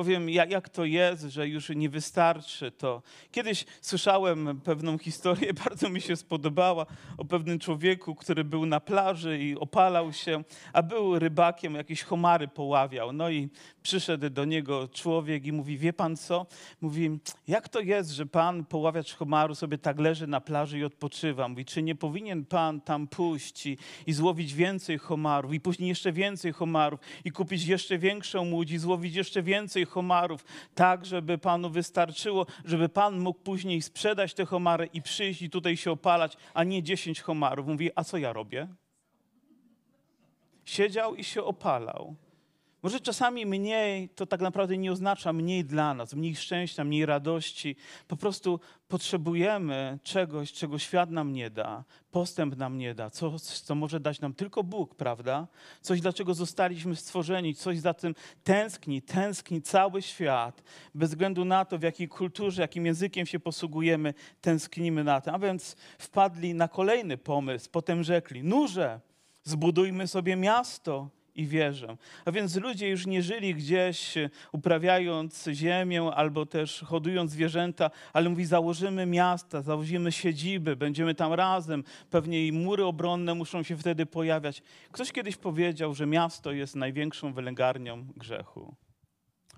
Powiem, 0.00 0.30
jak, 0.30 0.50
jak 0.50 0.68
to 0.68 0.84
jest, 0.84 1.22
że 1.22 1.48
już 1.48 1.68
nie 1.68 1.88
wystarczy 1.88 2.70
to. 2.70 3.02
Kiedyś 3.32 3.64
słyszałem 3.80 4.60
pewną 4.64 4.98
historię, 4.98 5.54
bardzo 5.64 5.88
mi 5.88 6.00
się 6.00 6.16
spodobała, 6.16 6.86
o 7.18 7.24
pewnym 7.24 7.58
człowieku, 7.58 8.14
który 8.14 8.44
był 8.44 8.66
na 8.66 8.80
plaży 8.80 9.38
i 9.38 9.56
opalał 9.56 10.12
się, 10.12 10.42
a 10.72 10.82
był 10.82 11.18
rybakiem, 11.18 11.74
jakieś 11.74 12.02
homary 12.02 12.48
poławiał. 12.48 13.12
No 13.12 13.30
i 13.30 13.48
przyszedł 13.82 14.30
do 14.30 14.44
niego 14.44 14.88
człowiek 14.88 15.46
i 15.46 15.52
mówi, 15.52 15.78
wie 15.78 15.92
pan 15.92 16.16
co? 16.16 16.46
Mówi, 16.80 17.18
jak 17.48 17.68
to 17.68 17.80
jest, 17.80 18.10
że 18.10 18.26
pan 18.26 18.64
poławiacz 18.64 19.14
homaru 19.14 19.54
sobie 19.54 19.78
tak 19.78 19.98
leży 19.98 20.26
na 20.26 20.40
plaży 20.40 20.78
i 20.78 20.84
odpoczywa? 20.84 21.48
Mówi, 21.48 21.64
czy 21.64 21.82
nie 21.82 21.94
powinien 21.94 22.44
pan 22.44 22.80
tam 22.80 23.06
pójść 23.06 23.66
i, 23.66 23.78
i 24.06 24.12
złowić 24.12 24.54
więcej 24.54 24.98
homarów 24.98 25.54
i 25.54 25.60
później 25.60 25.88
jeszcze 25.88 26.12
więcej 26.12 26.52
homarów 26.52 27.00
i 27.24 27.30
kupić 27.32 27.66
jeszcze 27.66 27.98
większą 27.98 28.50
łódź 28.50 28.70
i 28.70 28.78
złowić 28.78 29.14
jeszcze 29.14 29.42
więcej 29.42 29.84
homarów, 29.90 30.44
tak 30.74 31.06
żeby 31.06 31.38
panu 31.38 31.70
wystarczyło, 31.70 32.46
żeby 32.64 32.88
pan 32.88 33.20
mógł 33.20 33.40
później 33.40 33.82
sprzedać 33.82 34.34
te 34.34 34.46
homary 34.46 34.88
i 34.92 35.02
przyjść 35.02 35.42
i 35.42 35.50
tutaj 35.50 35.76
się 35.76 35.90
opalać, 35.90 36.36
a 36.54 36.64
nie 36.64 36.82
dziesięć 36.82 37.20
homarów. 37.20 37.66
Mówi, 37.66 37.90
a 37.94 38.04
co 38.04 38.18
ja 38.18 38.32
robię? 38.32 38.68
Siedział 40.64 41.14
i 41.14 41.24
się 41.24 41.42
opalał. 41.44 42.16
Może 42.82 43.00
czasami 43.00 43.46
mniej 43.46 44.08
to 44.08 44.26
tak 44.26 44.40
naprawdę 44.40 44.78
nie 44.78 44.92
oznacza 44.92 45.32
mniej 45.32 45.64
dla 45.64 45.94
nas, 45.94 46.14
mniej 46.14 46.36
szczęścia, 46.36 46.84
mniej 46.84 47.06
radości. 47.06 47.76
Po 48.08 48.16
prostu 48.16 48.60
potrzebujemy 48.88 49.98
czegoś, 50.02 50.52
czego 50.52 50.78
świat 50.78 51.10
nam 51.10 51.32
nie 51.32 51.50
da, 51.50 51.84
postęp 52.10 52.56
nam 52.56 52.78
nie 52.78 52.94
da, 52.94 53.10
coś, 53.10 53.42
co 53.42 53.74
może 53.74 54.00
dać 54.00 54.20
nam 54.20 54.34
tylko 54.34 54.64
Bóg, 54.64 54.94
prawda? 54.94 55.46
Coś, 55.80 56.00
dlaczego 56.00 56.34
zostaliśmy 56.34 56.96
stworzeni, 56.96 57.54
coś 57.54 57.78
za 57.78 57.94
tym 57.94 58.14
tęskni, 58.44 59.02
tęskni 59.02 59.62
cały 59.62 60.02
świat. 60.02 60.62
Bez 60.94 61.10
względu 61.10 61.44
na 61.44 61.64
to, 61.64 61.78
w 61.78 61.82
jakiej 61.82 62.08
kulturze, 62.08 62.62
jakim 62.62 62.86
językiem 62.86 63.26
się 63.26 63.40
posługujemy, 63.40 64.14
tęsknimy 64.40 65.04
na 65.04 65.20
to. 65.20 65.32
A 65.32 65.38
więc 65.38 65.76
wpadli 65.98 66.54
na 66.54 66.68
kolejny 66.68 67.18
pomysł, 67.18 67.68
potem 67.72 68.02
rzekli, 68.02 68.44
nurze, 68.44 69.00
zbudujmy 69.44 70.06
sobie 70.06 70.36
miasto 70.36 71.19
i 71.34 71.46
wierzę. 71.46 71.96
A 72.24 72.32
więc 72.32 72.56
ludzie 72.56 72.88
już 72.88 73.06
nie 73.06 73.22
żyli 73.22 73.54
gdzieś 73.54 74.14
uprawiając 74.52 75.48
ziemię 75.52 76.02
albo 76.14 76.46
też 76.46 76.80
hodując 76.86 77.30
zwierzęta, 77.30 77.90
ale 78.12 78.28
mówi 78.28 78.44
założymy 78.44 79.06
miasta, 79.06 79.62
założymy 79.62 80.12
siedziby, 80.12 80.76
będziemy 80.76 81.14
tam 81.14 81.32
razem, 81.32 81.84
pewnie 82.10 82.46
i 82.46 82.52
mury 82.52 82.84
obronne 82.84 83.34
muszą 83.34 83.62
się 83.62 83.76
wtedy 83.76 84.06
pojawiać. 84.06 84.62
Ktoś 84.92 85.12
kiedyś 85.12 85.36
powiedział, 85.36 85.94
że 85.94 86.06
miasto 86.06 86.52
jest 86.52 86.76
największą 86.76 87.32
wylęgarnią 87.32 88.06
grzechu. 88.16 88.74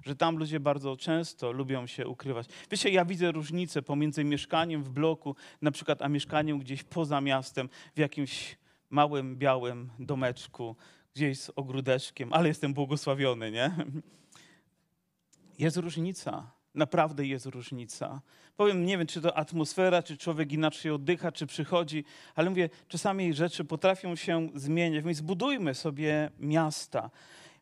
Że 0.04 0.16
tam 0.16 0.36
ludzie 0.36 0.60
bardzo 0.60 0.96
często 0.96 1.52
lubią 1.52 1.86
się 1.86 2.08
ukrywać. 2.08 2.46
Wiecie, 2.70 2.90
ja 2.90 3.04
widzę 3.04 3.32
różnicę 3.32 3.82
pomiędzy 3.82 4.24
mieszkaniem 4.24 4.82
w 4.82 4.90
bloku, 4.90 5.36
na 5.62 5.70
przykład, 5.70 6.02
a 6.02 6.08
mieszkaniem 6.08 6.58
gdzieś 6.58 6.82
poza 6.82 7.20
miastem, 7.20 7.68
w 7.94 7.98
jakimś 7.98 8.56
małym, 8.90 9.36
białym 9.36 9.90
domeczku, 9.98 10.76
gdzieś 11.14 11.40
z 11.40 11.50
ogródeczkiem, 11.56 12.32
ale 12.32 12.48
jestem 12.48 12.74
błogosławiony, 12.74 13.50
nie? 13.50 13.70
Jest 15.58 15.76
różnica. 15.76 16.50
Naprawdę 16.74 17.26
jest 17.26 17.46
różnica. 17.46 18.20
Powiem, 18.56 18.86
nie 18.86 18.98
wiem, 18.98 19.06
czy 19.06 19.20
to 19.20 19.36
atmosfera, 19.36 20.02
czy 20.02 20.16
człowiek 20.16 20.52
inaczej 20.52 20.90
oddycha, 20.90 21.32
czy 21.32 21.46
przychodzi, 21.46 22.04
ale 22.34 22.50
mówię, 22.50 22.70
czasami 22.88 23.34
rzeczy 23.34 23.64
potrafią 23.64 24.16
się 24.16 24.48
zmieniać. 24.54 25.04
Więc 25.04 25.18
zbudujmy 25.18 25.74
sobie 25.74 26.30
miasta. 26.38 27.10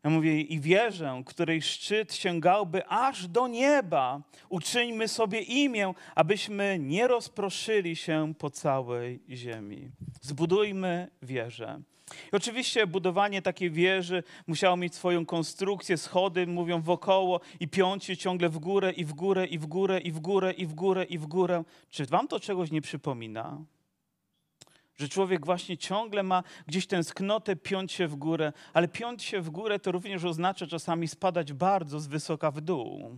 Ja 0.03 0.09
mówię, 0.09 0.41
i 0.41 0.59
wierzę, 0.59 1.23
której 1.25 1.61
szczyt 1.61 2.13
sięgałby 2.13 2.87
aż 2.87 3.27
do 3.27 3.47
nieba. 3.47 4.21
Uczyńmy 4.49 5.07
sobie 5.07 5.41
imię, 5.41 5.93
abyśmy 6.15 6.79
nie 6.79 7.07
rozproszyli 7.07 7.95
się 7.95 8.33
po 8.37 8.49
całej 8.49 9.19
ziemi. 9.29 9.91
Zbudujmy 10.21 11.07
wieżę. 11.21 11.81
I 12.33 12.35
oczywiście 12.35 12.87
budowanie 12.87 13.41
takiej 13.41 13.71
wieży 13.71 14.23
musiało 14.47 14.77
mieć 14.77 14.95
swoją 14.95 15.25
konstrukcję, 15.25 15.97
schody 15.97 16.47
mówią 16.47 16.81
wokoło 16.81 17.39
i 17.59 17.67
piącie 17.67 18.17
ciągle 18.17 18.49
w 18.49 18.59
górę 18.59 18.91
i 18.91 19.05
w 19.05 19.13
górę 19.13 19.45
i 19.47 19.59
w 19.59 19.65
górę 19.65 19.99
i 19.99 20.11
w 20.11 20.19
górę 20.19 20.51
i 20.51 20.65
w 20.65 20.73
górę 20.73 21.03
i 21.03 21.17
w 21.17 21.25
górę. 21.25 21.63
Czy 21.89 22.05
wam 22.05 22.27
to 22.27 22.39
czegoś 22.39 22.71
nie 22.71 22.81
przypomina? 22.81 23.57
Że 24.95 25.09
człowiek 25.09 25.45
właśnie 25.45 25.77
ciągle 25.77 26.23
ma 26.23 26.43
gdzieś 26.67 26.87
tę 26.87 27.03
sknotę 27.03 27.55
piąć 27.55 27.91
się 27.91 28.07
w 28.07 28.15
górę, 28.15 28.53
ale 28.73 28.87
piąć 28.87 29.23
się 29.23 29.41
w 29.41 29.49
górę 29.49 29.79
to 29.79 29.91
również 29.91 30.23
oznacza 30.25 30.67
czasami 30.67 31.07
spadać 31.07 31.53
bardzo 31.53 31.99
z 31.99 32.07
wysoka 32.07 32.51
w 32.51 32.61
dół. 32.61 33.17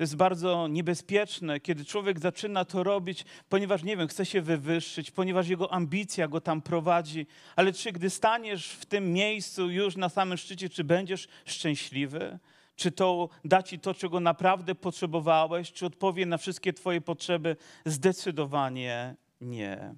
To 0.00 0.04
jest 0.04 0.16
bardzo 0.16 0.68
niebezpieczne, 0.68 1.60
kiedy 1.60 1.84
człowiek 1.84 2.20
zaczyna 2.20 2.64
to 2.64 2.82
robić, 2.82 3.24
ponieważ, 3.48 3.82
nie 3.82 3.96
wiem, 3.96 4.08
chce 4.08 4.26
się 4.26 4.42
wywyższyć, 4.42 5.10
ponieważ 5.10 5.48
jego 5.48 5.72
ambicja 5.72 6.28
go 6.28 6.40
tam 6.40 6.62
prowadzi. 6.62 7.26
Ale 7.56 7.72
czy 7.72 7.92
gdy 7.92 8.10
staniesz 8.10 8.68
w 8.68 8.86
tym 8.86 9.12
miejscu 9.12 9.70
już 9.70 9.96
na 9.96 10.08
samym 10.08 10.38
szczycie, 10.38 10.68
czy 10.68 10.84
będziesz 10.84 11.28
szczęśliwy? 11.44 12.38
Czy 12.76 12.92
to 12.92 13.28
da 13.44 13.62
ci 13.62 13.78
to, 13.78 13.94
czego 13.94 14.20
naprawdę 14.20 14.74
potrzebowałeś? 14.74 15.72
Czy 15.72 15.86
odpowie 15.86 16.26
na 16.26 16.38
wszystkie 16.38 16.72
twoje 16.72 17.00
potrzeby? 17.00 17.56
Zdecydowanie 17.84 19.16
nie. 19.40 19.94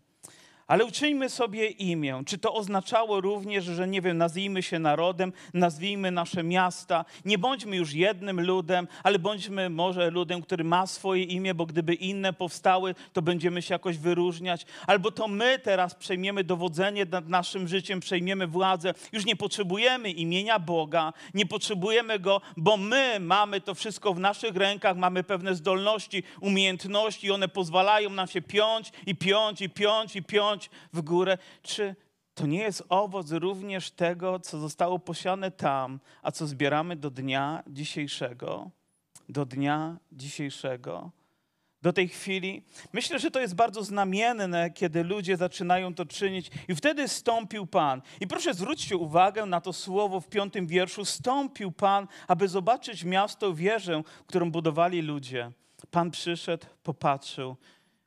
Ale 0.73 0.85
uczyńmy 0.85 1.31
sobie 1.31 1.67
imię. 1.67 2.23
Czy 2.27 2.39
to 2.39 2.55
oznaczało 2.55 3.21
również, 3.21 3.65
że 3.65 3.89
nie 3.89 4.01
wiem, 4.01 4.19
nazwijmy 4.19 4.63
się 4.63 4.79
narodem, 4.79 5.33
nazwijmy 5.55 6.11
nasze 6.11 6.43
miasta. 6.43 7.05
Nie 7.25 7.39
bądźmy 7.39 7.77
już 7.77 7.93
jednym 7.93 8.41
ludem, 8.41 8.89
ale 9.03 9.19
bądźmy 9.19 9.71
może 9.71 10.11
ludem, 10.11 10.43
który 10.43 10.65
ma 10.65 10.87
swoje 10.87 11.25
imię, 11.25 11.55
bo 11.55 11.67
gdyby 11.67 11.95
inne 11.95 12.33
powstały, 12.33 12.95
to 13.13 13.23
będziemy 13.23 13.63
się 13.63 13.75
jakoś 13.75 13.99
wyróżniać. 13.99 14.67
Albo 14.87 15.11
to 15.11 15.29
my 15.29 15.59
teraz 15.59 15.95
przejmiemy 15.95 16.45
dowodzenie 16.45 17.05
nad 17.05 17.29
naszym 17.29 17.69
życiem, 17.69 18.01
przejmiemy 18.01 18.47
władzę. 18.47 18.95
Już 19.13 19.25
nie 19.25 19.37
potrzebujemy 19.37 20.11
imienia 20.11 20.59
Boga, 20.59 21.13
nie 21.35 21.47
potrzebujemy 21.47 22.19
go, 22.19 22.41
bo 22.57 22.77
my 22.77 23.17
mamy 23.21 23.61
to 23.61 23.75
wszystko 23.75 24.15
w 24.15 24.21
naszych 24.21 24.57
rękach, 24.57 24.97
mamy 24.97 25.25
pewne 25.25 25.55
zdolności, 25.55 26.23
umiejętności 26.41 27.31
one 27.31 27.49
pozwalają 27.49 28.11
nam 28.11 28.29
się 28.29 28.43
piąć 28.43 28.93
i 29.07 29.17
piąć 29.17 29.61
i 29.61 29.71
piąć 29.71 30.17
i 30.17 30.23
piąć 30.23 30.62
w 30.93 31.03
górę, 31.03 31.39
czy 31.63 31.97
to 32.35 32.47
nie 32.47 32.59
jest 32.59 32.83
owoc 32.89 33.31
również 33.31 33.91
tego, 33.91 34.41
co 34.41 34.59
zostało 34.59 34.99
posiane 34.99 35.51
tam, 35.51 36.01
a 36.23 36.33
co 36.33 36.47
zbieramy 36.47 36.97
do 36.97 37.11
dnia 37.11 37.63
dzisiejszego? 37.67 38.71
Do 39.29 39.47
dnia 39.47 39.97
dzisiejszego. 40.13 41.11
Do 41.83 41.93
tej 41.93 42.09
chwili. 42.09 42.63
Myślę, 42.93 43.19
że 43.19 43.31
to 43.31 43.41
jest 43.41 43.55
bardzo 43.55 43.85
znamienne, 43.85 44.71
kiedy 44.71 45.05
ludzie 45.05 45.37
zaczynają 45.37 45.95
to 45.95 46.07
czynić. 46.07 46.51
I 46.69 46.75
wtedy 46.75 47.09
stąpił 47.09 47.67
Pan. 47.67 48.03
I 48.21 48.27
proszę 48.27 48.55
zwróćcie 48.55 48.97
uwagę 48.97 49.47
na 49.47 49.61
to 49.61 49.73
słowo 49.73 50.21
w 50.21 50.29
piątym 50.29 50.67
wierszu. 50.67 51.05
Stąpił 51.05 51.73
Pan, 51.73 52.07
aby 52.29 52.49
zobaczyć 52.49 53.05
miasto, 53.05 53.55
wieżę, 53.55 54.03
którą 54.27 54.51
budowali 54.51 55.03
ludzie. 55.03 55.53
Pan 55.91 56.11
przyszedł, 56.11 56.67
popatrzył 56.83 57.57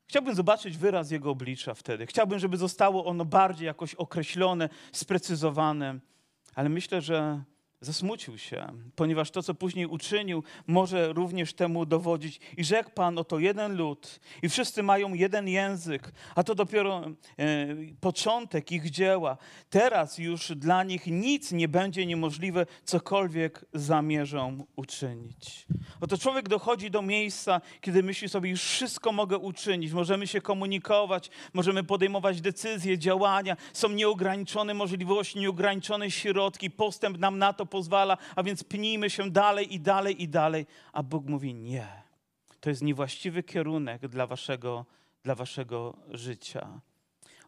Chciałbym 0.07 0.35
zobaczyć 0.35 0.77
wyraz 0.77 1.11
jego 1.11 1.31
oblicza 1.31 1.73
wtedy. 1.73 2.05
Chciałbym, 2.05 2.39
żeby 2.39 2.57
zostało 2.57 3.05
ono 3.05 3.25
bardziej 3.25 3.65
jakoś 3.65 3.95
określone, 3.95 4.69
sprecyzowane. 4.91 5.99
Ale 6.55 6.69
myślę, 6.69 7.01
że 7.01 7.43
Zasmucił 7.81 8.37
się, 8.37 8.67
ponieważ 8.95 9.31
to, 9.31 9.43
co 9.43 9.53
później 9.53 9.85
uczynił, 9.85 10.43
może 10.67 11.13
również 11.13 11.53
temu 11.53 11.85
dowodzić. 11.85 12.39
I 12.57 12.63
rzekł 12.63 12.89
Pan, 12.89 13.17
oto 13.17 13.39
jeden 13.39 13.75
lud 13.75 14.19
i 14.41 14.49
wszyscy 14.49 14.83
mają 14.83 15.13
jeden 15.13 15.47
język, 15.47 16.11
a 16.35 16.43
to 16.43 16.55
dopiero 16.55 17.05
e, 17.05 17.67
początek 18.01 18.71
ich 18.71 18.89
dzieła. 18.89 19.37
Teraz 19.69 20.17
już 20.17 20.51
dla 20.55 20.83
nich 20.83 21.07
nic 21.07 21.51
nie 21.51 21.67
będzie 21.67 22.05
niemożliwe, 22.05 22.65
cokolwiek 22.83 23.65
zamierzą 23.73 24.65
uczynić. 24.75 25.67
Oto 26.01 26.17
człowiek 26.17 26.49
dochodzi 26.49 26.91
do 26.91 27.01
miejsca, 27.01 27.61
kiedy 27.81 28.03
myśli 28.03 28.29
sobie, 28.29 28.49
już 28.49 28.63
wszystko 28.63 29.11
mogę 29.11 29.37
uczynić, 29.37 29.91
możemy 29.91 30.27
się 30.27 30.41
komunikować, 30.41 31.29
możemy 31.53 31.83
podejmować 31.83 32.41
decyzje, 32.41 32.97
działania, 32.97 33.57
są 33.73 33.89
nieograniczone 33.89 34.73
możliwości, 34.73 35.39
nieograniczone 35.39 36.11
środki, 36.11 36.71
postęp 36.71 37.17
nam 37.17 37.37
na 37.37 37.53
to 37.53 37.64
pozwala, 37.67 38.17
a 38.35 38.43
więc 38.43 38.63
pnijmy 38.63 39.09
się 39.09 39.31
dalej 39.31 39.73
i 39.73 39.79
dalej 39.79 40.21
i 40.23 40.29
dalej. 40.29 40.65
A 40.93 41.03
Bóg 41.03 41.25
mówi 41.25 41.53
nie. 41.53 41.87
To 42.59 42.69
jest 42.69 42.81
niewłaściwy 42.81 43.43
kierunek 43.43 44.07
dla 44.07 44.27
waszego, 44.27 44.85
dla 45.23 45.35
waszego 45.35 45.97
życia. 46.09 46.81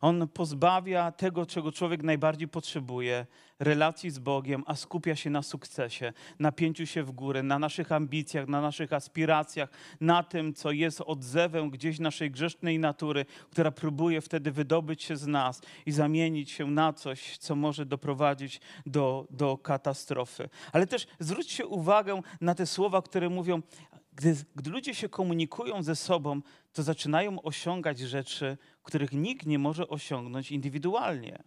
On 0.01 0.27
pozbawia 0.27 1.11
tego, 1.11 1.45
czego 1.45 1.71
człowiek 1.71 2.03
najbardziej 2.03 2.47
potrzebuje, 2.47 3.25
relacji 3.59 4.09
z 4.09 4.19
Bogiem, 4.19 4.63
a 4.65 4.75
skupia 4.75 5.15
się 5.15 5.29
na 5.29 5.41
sukcesie, 5.41 6.13
na 6.39 6.51
pięciu 6.51 6.85
się 6.85 7.03
w 7.03 7.11
górę, 7.11 7.43
na 7.43 7.59
naszych 7.59 7.91
ambicjach, 7.91 8.47
na 8.47 8.61
naszych 8.61 8.93
aspiracjach, 8.93 9.69
na 10.01 10.23
tym, 10.23 10.53
co 10.53 10.71
jest 10.71 11.01
odzewem 11.05 11.69
gdzieś 11.69 11.99
naszej 11.99 12.31
grzesznej 12.31 12.79
natury, 12.79 13.25
która 13.51 13.71
próbuje 13.71 14.21
wtedy 14.21 14.51
wydobyć 14.51 15.03
się 15.03 15.17
z 15.17 15.27
nas 15.27 15.61
i 15.85 15.91
zamienić 15.91 16.51
się 16.51 16.71
na 16.71 16.93
coś, 16.93 17.37
co 17.37 17.55
może 17.55 17.85
doprowadzić 17.85 18.61
do, 18.85 19.27
do 19.29 19.57
katastrofy. 19.57 20.49
Ale 20.71 20.87
też 20.87 21.07
zwróćcie 21.19 21.65
uwagę 21.65 22.21
na 22.41 22.55
te 22.55 22.65
słowa, 22.65 23.01
które 23.01 23.29
mówią, 23.29 23.61
gdy, 24.17 24.35
gdy 24.55 24.69
ludzie 24.69 24.95
się 24.95 25.09
komunikują 25.09 25.83
ze 25.83 25.95
sobą, 25.95 26.41
to 26.73 26.83
zaczynają 26.83 27.41
osiągać 27.41 27.99
rzeczy, 27.99 28.57
których 28.83 29.11
nikt 29.11 29.45
nie 29.45 29.59
może 29.59 29.87
osiągnąć 29.87 30.51
indywidualnie. 30.51 31.43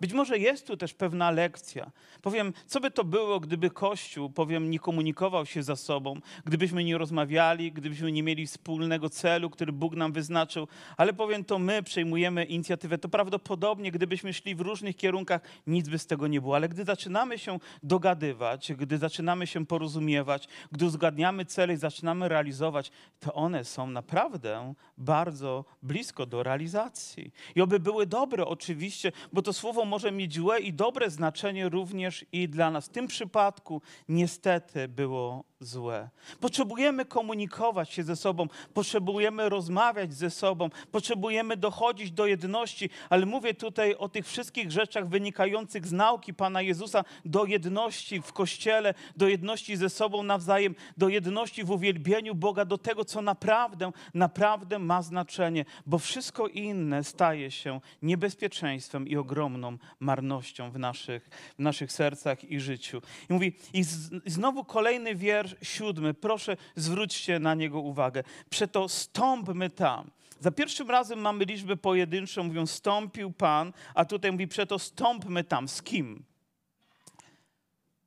Być 0.00 0.12
może 0.12 0.38
jest 0.38 0.66
tu 0.66 0.76
też 0.76 0.94
pewna 0.94 1.30
lekcja. 1.30 1.90
Powiem, 2.22 2.52
co 2.66 2.80
by 2.80 2.90
to 2.90 3.04
było, 3.04 3.40
gdyby 3.40 3.70
Kościół, 3.70 4.30
powiem, 4.30 4.70
nie 4.70 4.78
komunikował 4.78 5.46
się 5.46 5.62
ze 5.62 5.76
sobą, 5.76 6.20
gdybyśmy 6.44 6.84
nie 6.84 6.98
rozmawiali, 6.98 7.72
gdybyśmy 7.72 8.12
nie 8.12 8.22
mieli 8.22 8.46
wspólnego 8.46 9.10
celu, 9.10 9.50
który 9.50 9.72
Bóg 9.72 9.94
nam 9.96 10.12
wyznaczył, 10.12 10.68
ale 10.96 11.12
powiem, 11.12 11.44
to 11.44 11.58
my 11.58 11.82
przejmujemy 11.82 12.44
inicjatywę. 12.44 12.98
To 12.98 13.08
prawdopodobnie, 13.08 13.92
gdybyśmy 13.92 14.32
szli 14.32 14.54
w 14.54 14.60
różnych 14.60 14.96
kierunkach, 14.96 15.42
nic 15.66 15.88
by 15.88 15.98
z 15.98 16.06
tego 16.06 16.26
nie 16.26 16.40
było. 16.40 16.56
Ale 16.56 16.68
gdy 16.68 16.84
zaczynamy 16.84 17.38
się 17.38 17.58
dogadywać, 17.82 18.72
gdy 18.72 18.98
zaczynamy 18.98 19.46
się 19.46 19.66
porozumiewać, 19.66 20.48
gdy 20.72 20.84
uzgadniamy 20.84 21.44
cele 21.44 21.74
i 21.74 21.76
zaczynamy 21.76 22.28
realizować, 22.28 22.90
to 23.20 23.34
one 23.34 23.64
są 23.64 23.86
naprawdę 23.86 24.74
bardzo 24.98 25.64
blisko 25.82 26.26
do 26.26 26.42
realizacji. 26.42 27.32
I 27.54 27.60
oby 27.60 27.80
były 27.80 28.06
dobre, 28.06 28.46
oczywiście, 28.46 29.12
bo 29.32 29.42
to 29.42 29.52
słowo 29.52 29.81
może 29.84 30.12
mieć 30.12 30.34
złe 30.34 30.60
i 30.60 30.72
dobre 30.72 31.10
znaczenie 31.10 31.68
również 31.68 32.24
i 32.32 32.48
dla 32.48 32.70
nas. 32.70 32.86
W 32.86 32.92
tym 32.92 33.06
przypadku 33.06 33.82
niestety 34.08 34.88
było 34.88 35.44
złe. 35.64 36.08
Potrzebujemy 36.40 37.04
komunikować 37.04 37.90
się 37.90 38.02
ze 38.02 38.16
sobą, 38.16 38.48
potrzebujemy 38.74 39.48
rozmawiać 39.48 40.14
ze 40.14 40.30
sobą, 40.30 40.70
potrzebujemy 40.92 41.56
dochodzić 41.56 42.10
do 42.10 42.26
jedności, 42.26 42.90
ale 43.10 43.26
mówię 43.26 43.54
tutaj 43.54 43.94
o 43.94 44.08
tych 44.08 44.26
wszystkich 44.26 44.70
rzeczach 44.70 45.08
wynikających 45.08 45.86
z 45.86 45.92
nauki 45.92 46.34
Pana 46.34 46.62
Jezusa, 46.62 47.04
do 47.24 47.44
jedności 47.44 48.22
w 48.22 48.32
Kościele, 48.32 48.94
do 49.16 49.28
jedności 49.28 49.76
ze 49.76 49.90
sobą 49.90 50.22
nawzajem, 50.22 50.74
do 50.96 51.08
jedności 51.08 51.64
w 51.64 51.70
uwielbieniu 51.70 52.34
Boga, 52.34 52.64
do 52.64 52.78
tego, 52.78 53.04
co 53.04 53.22
naprawdę, 53.22 53.92
naprawdę 54.14 54.78
ma 54.78 55.02
znaczenie, 55.02 55.64
bo 55.86 55.98
wszystko 55.98 56.48
inne 56.48 57.04
staje 57.04 57.50
się 57.50 57.80
niebezpieczeństwem 58.02 59.08
i 59.08 59.16
ogromną 59.16 59.78
marnością 60.00 60.70
w 60.70 60.78
naszych, 60.78 61.30
w 61.58 61.62
naszych 61.62 61.92
sercach 61.92 62.44
i 62.44 62.60
życiu. 62.60 63.02
I 63.30 63.32
mówi, 63.32 63.56
i 63.72 63.84
znowu 64.26 64.64
kolejny 64.64 65.14
wiersz, 65.14 65.51
siódmy, 65.62 66.14
proszę 66.14 66.56
zwróćcie 66.76 67.38
na 67.38 67.54
niego 67.54 67.80
uwagę. 67.80 68.22
Przeto 68.50 68.88
stąpmy 68.88 69.70
tam. 69.70 70.10
Za 70.40 70.50
pierwszym 70.50 70.90
razem 70.90 71.18
mamy 71.18 71.44
liczbę 71.44 71.76
pojedynczą, 71.76 72.44
mówią 72.44 72.66
stąpił 72.66 73.32
Pan, 73.32 73.72
a 73.94 74.04
tutaj 74.04 74.32
mówi 74.32 74.48
przeto 74.48 74.78
stąpmy 74.78 75.44
tam. 75.44 75.68
Z 75.68 75.82
kim? 75.82 76.24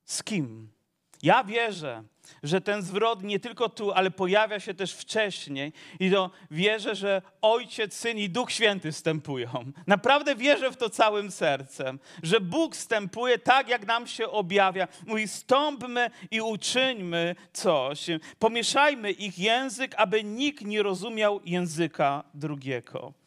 Z 0.06 0.24
kim? 0.24 0.75
Ja 1.24 1.44
wierzę, 1.44 2.04
że 2.44 2.62
ten 2.62 2.82
zwrot 2.82 3.24
nie 3.24 3.40
tylko 3.40 3.70
tu, 3.70 3.92
ale 3.92 4.12
pojawia 4.12 4.60
się 4.60 4.74
też 4.74 4.94
wcześniej. 4.94 5.74
I 6.00 6.12
to 6.12 6.32
wierzę, 6.52 6.96
że 6.96 7.22
Ojciec, 7.42 7.94
Syn 7.94 8.18
i 8.18 8.30
Duch 8.30 8.52
Święty 8.52 8.92
wstępują. 8.92 9.50
Naprawdę 9.88 10.36
wierzę 10.36 10.72
w 10.72 10.78
to 10.78 10.90
całym 10.90 11.32
sercem, 11.32 12.00
że 12.24 12.40
Bóg 12.42 12.76
wstępuje 12.76 13.40
tak, 13.40 13.68
jak 13.70 13.88
nam 13.88 14.08
się 14.08 14.30
objawia. 14.30 14.88
Mówi, 15.08 15.28
stąpmy 15.28 16.10
i 16.32 16.42
uczyńmy 16.42 17.36
coś. 17.54 18.08
Pomieszajmy 18.40 19.12
ich 19.12 19.40
język, 19.40 19.96
aby 19.98 20.24
nikt 20.24 20.66
nie 20.66 20.84
rozumiał 20.84 21.42
języka 21.46 22.24
drugiego. 22.34 23.25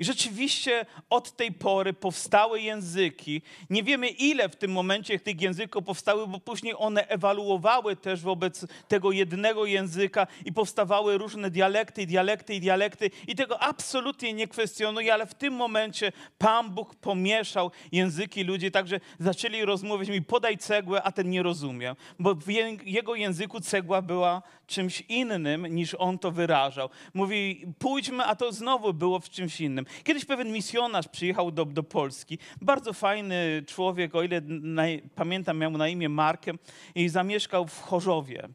I 0.00 0.04
rzeczywiście 0.04 0.86
od 1.10 1.36
tej 1.36 1.52
pory 1.52 1.92
powstały 1.92 2.60
języki. 2.60 3.42
Nie 3.70 3.82
wiemy, 3.82 4.08
ile 4.08 4.48
w 4.48 4.56
tym 4.56 4.72
momencie 4.72 5.20
tych 5.20 5.40
języków 5.40 5.84
powstały, 5.84 6.26
bo 6.26 6.40
później 6.40 6.74
one 6.78 7.08
ewaluowały 7.08 7.96
też 7.96 8.20
wobec 8.20 8.66
tego 8.88 9.12
jednego 9.12 9.66
języka 9.66 10.26
i 10.44 10.52
powstawały 10.52 11.18
różne 11.18 11.50
dialekty, 11.50 12.06
dialekty 12.06 12.60
dialekty. 12.60 13.10
I 13.28 13.34
tego 13.34 13.62
absolutnie 13.62 14.32
nie 14.32 14.48
kwestionuję, 14.48 15.14
ale 15.14 15.26
w 15.26 15.34
tym 15.34 15.54
momencie 15.54 16.12
Pan 16.38 16.70
Bóg 16.70 16.94
pomieszał 16.94 17.70
języki 17.92 18.44
ludzi, 18.44 18.70
także 18.70 19.00
zaczęli 19.18 19.64
rozmawiać 19.64 20.08
mi, 20.08 20.22
podaj 20.22 20.58
cegłę, 20.58 21.02
a 21.02 21.12
ten 21.12 21.30
nie 21.30 21.42
rozumie, 21.42 21.96
bo 22.18 22.34
w 22.34 22.48
jego 22.84 23.14
języku 23.14 23.60
cegła 23.60 24.02
była 24.02 24.42
czymś 24.66 25.00
innym, 25.00 25.66
niż 25.66 25.94
on 25.94 26.18
to 26.18 26.30
wyrażał. 26.30 26.90
Mówi, 27.14 27.66
pójdźmy, 27.78 28.24
a 28.24 28.36
to 28.36 28.52
znowu 28.52 28.94
było 28.94 29.20
w 29.20 29.30
czymś 29.30 29.60
innym. 29.60 29.86
Kiedyś 30.04 30.24
pewien 30.24 30.52
misjonarz 30.52 31.08
przyjechał 31.08 31.50
do, 31.50 31.64
do 31.64 31.82
Polski, 31.82 32.38
bardzo 32.60 32.92
fajny 32.92 33.62
człowiek, 33.66 34.14
o 34.14 34.22
ile 34.22 34.40
na, 34.48 34.82
pamiętam, 35.14 35.58
miał 35.58 35.70
na 35.70 35.88
imię 35.88 36.08
Markiem 36.08 36.58
i 36.94 37.08
zamieszkał 37.08 37.66
w 37.66 37.80
Chorzowie, 37.80 38.48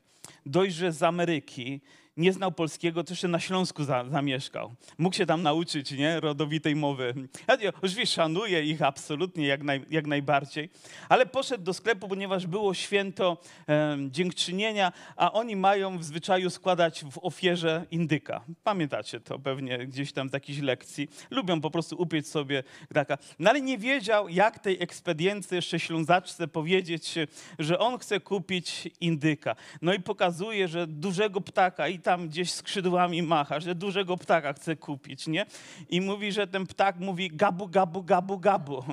dość, 0.45 0.75
z 0.75 1.03
Ameryki 1.03 1.81
nie 2.17 2.33
znał 2.33 2.51
polskiego, 2.51 3.03
to 3.03 3.13
jeszcze 3.13 3.27
na 3.27 3.39
Śląsku 3.39 3.83
za, 3.83 4.05
zamieszkał. 4.09 4.75
Mógł 4.97 5.15
się 5.15 5.25
tam 5.25 5.41
nauczyć, 5.41 5.91
nie? 5.91 6.19
Rodowitej 6.19 6.75
mowy. 6.75 7.13
Ja 7.47 7.71
oczywiście 7.81 8.15
szanuję 8.15 8.63
ich 8.63 8.81
absolutnie, 8.81 9.47
jak, 9.47 9.63
naj, 9.63 9.85
jak 9.89 10.07
najbardziej. 10.07 10.69
Ale 11.09 11.25
poszedł 11.25 11.63
do 11.63 11.73
sklepu, 11.73 12.07
ponieważ 12.07 12.47
było 12.47 12.73
święto 12.73 13.37
e, 13.69 13.97
dziękczynienia, 14.09 14.91
a 15.15 15.31
oni 15.31 15.55
mają 15.55 15.97
w 15.97 16.03
zwyczaju 16.03 16.49
składać 16.49 17.05
w 17.11 17.17
ofierze 17.21 17.85
indyka. 17.91 18.41
Pamiętacie 18.63 19.19
to 19.19 19.39
pewnie 19.39 19.87
gdzieś 19.87 20.13
tam 20.13 20.29
z 20.29 20.33
jakichś 20.33 20.59
lekcji. 20.59 21.09
Lubią 21.29 21.61
po 21.61 21.71
prostu 21.71 22.01
upiec 22.01 22.29
sobie 22.29 22.63
taka. 22.93 23.17
No 23.39 23.49
ale 23.49 23.61
nie 23.61 23.77
wiedział, 23.77 24.29
jak 24.29 24.59
tej 24.59 24.83
ekspediencji 24.83 25.55
jeszcze 25.55 25.79
ślązaczce 25.79 26.47
powiedzieć, 26.47 27.15
że 27.59 27.79
on 27.79 27.99
chce 27.99 28.19
kupić 28.19 28.89
indyka. 29.01 29.55
No 29.81 29.93
i 29.93 29.99
pokazuje, 29.99 30.67
że 30.67 30.87
dużego 30.87 31.41
ptaka 31.41 31.87
i 31.87 31.99
tam 32.05 32.27
gdzieś 32.29 32.51
skrzydłami 32.51 33.23
macha, 33.23 33.59
że 33.59 33.75
dużego 33.75 34.17
ptaka 34.17 34.53
chce 34.53 34.75
kupić, 34.75 35.27
nie? 35.27 35.45
I 35.89 36.01
mówi, 36.01 36.31
że 36.31 36.47
ten 36.47 36.67
ptak 36.67 36.99
mówi 36.99 37.29
gabu, 37.33 37.67
gabu, 37.67 38.03
gabu, 38.03 38.39
gabu. 38.39 38.83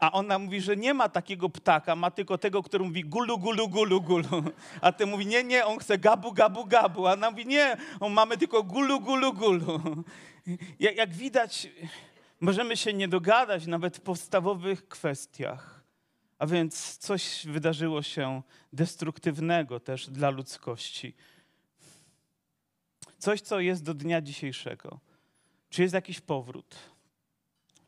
A 0.00 0.12
ona 0.12 0.38
mówi, 0.38 0.60
że 0.60 0.76
nie 0.76 0.94
ma 0.94 1.08
takiego 1.08 1.48
ptaka, 1.48 1.96
ma 1.96 2.10
tylko 2.10 2.38
tego, 2.38 2.62
który 2.62 2.84
mówi 2.84 3.04
gulu, 3.04 3.38
gulu, 3.38 3.68
gulu, 3.68 4.00
gulu. 4.00 4.42
A 4.80 4.92
ten 4.92 5.10
mówi, 5.10 5.26
nie, 5.26 5.44
nie, 5.44 5.66
on 5.66 5.78
chce 5.78 5.98
gabu, 5.98 6.32
gabu, 6.32 6.64
gabu. 6.64 7.06
A 7.06 7.12
ona 7.12 7.30
mówi, 7.30 7.46
nie, 7.46 7.76
on 8.00 8.12
mamy 8.12 8.36
tylko 8.38 8.62
gulu, 8.62 9.00
gulu, 9.00 9.32
gulu. 9.32 9.80
Jak, 10.80 10.96
jak 10.96 11.14
widać, 11.14 11.68
możemy 12.40 12.76
się 12.76 12.92
nie 12.92 13.08
dogadać 13.08 13.66
nawet 13.66 13.96
w 13.96 14.00
podstawowych 14.00 14.88
kwestiach. 14.88 15.84
A 16.38 16.46
więc 16.46 16.96
coś 16.96 17.46
wydarzyło 17.46 18.02
się 18.02 18.42
destruktywnego 18.72 19.80
też 19.80 20.10
dla 20.10 20.30
ludzkości. 20.30 21.14
Coś, 23.24 23.40
co 23.40 23.60
jest 23.60 23.84
do 23.84 23.94
dnia 23.94 24.20
dzisiejszego. 24.20 25.00
Czy 25.70 25.82
jest 25.82 25.94
jakiś 25.94 26.20
powrót? 26.20 26.76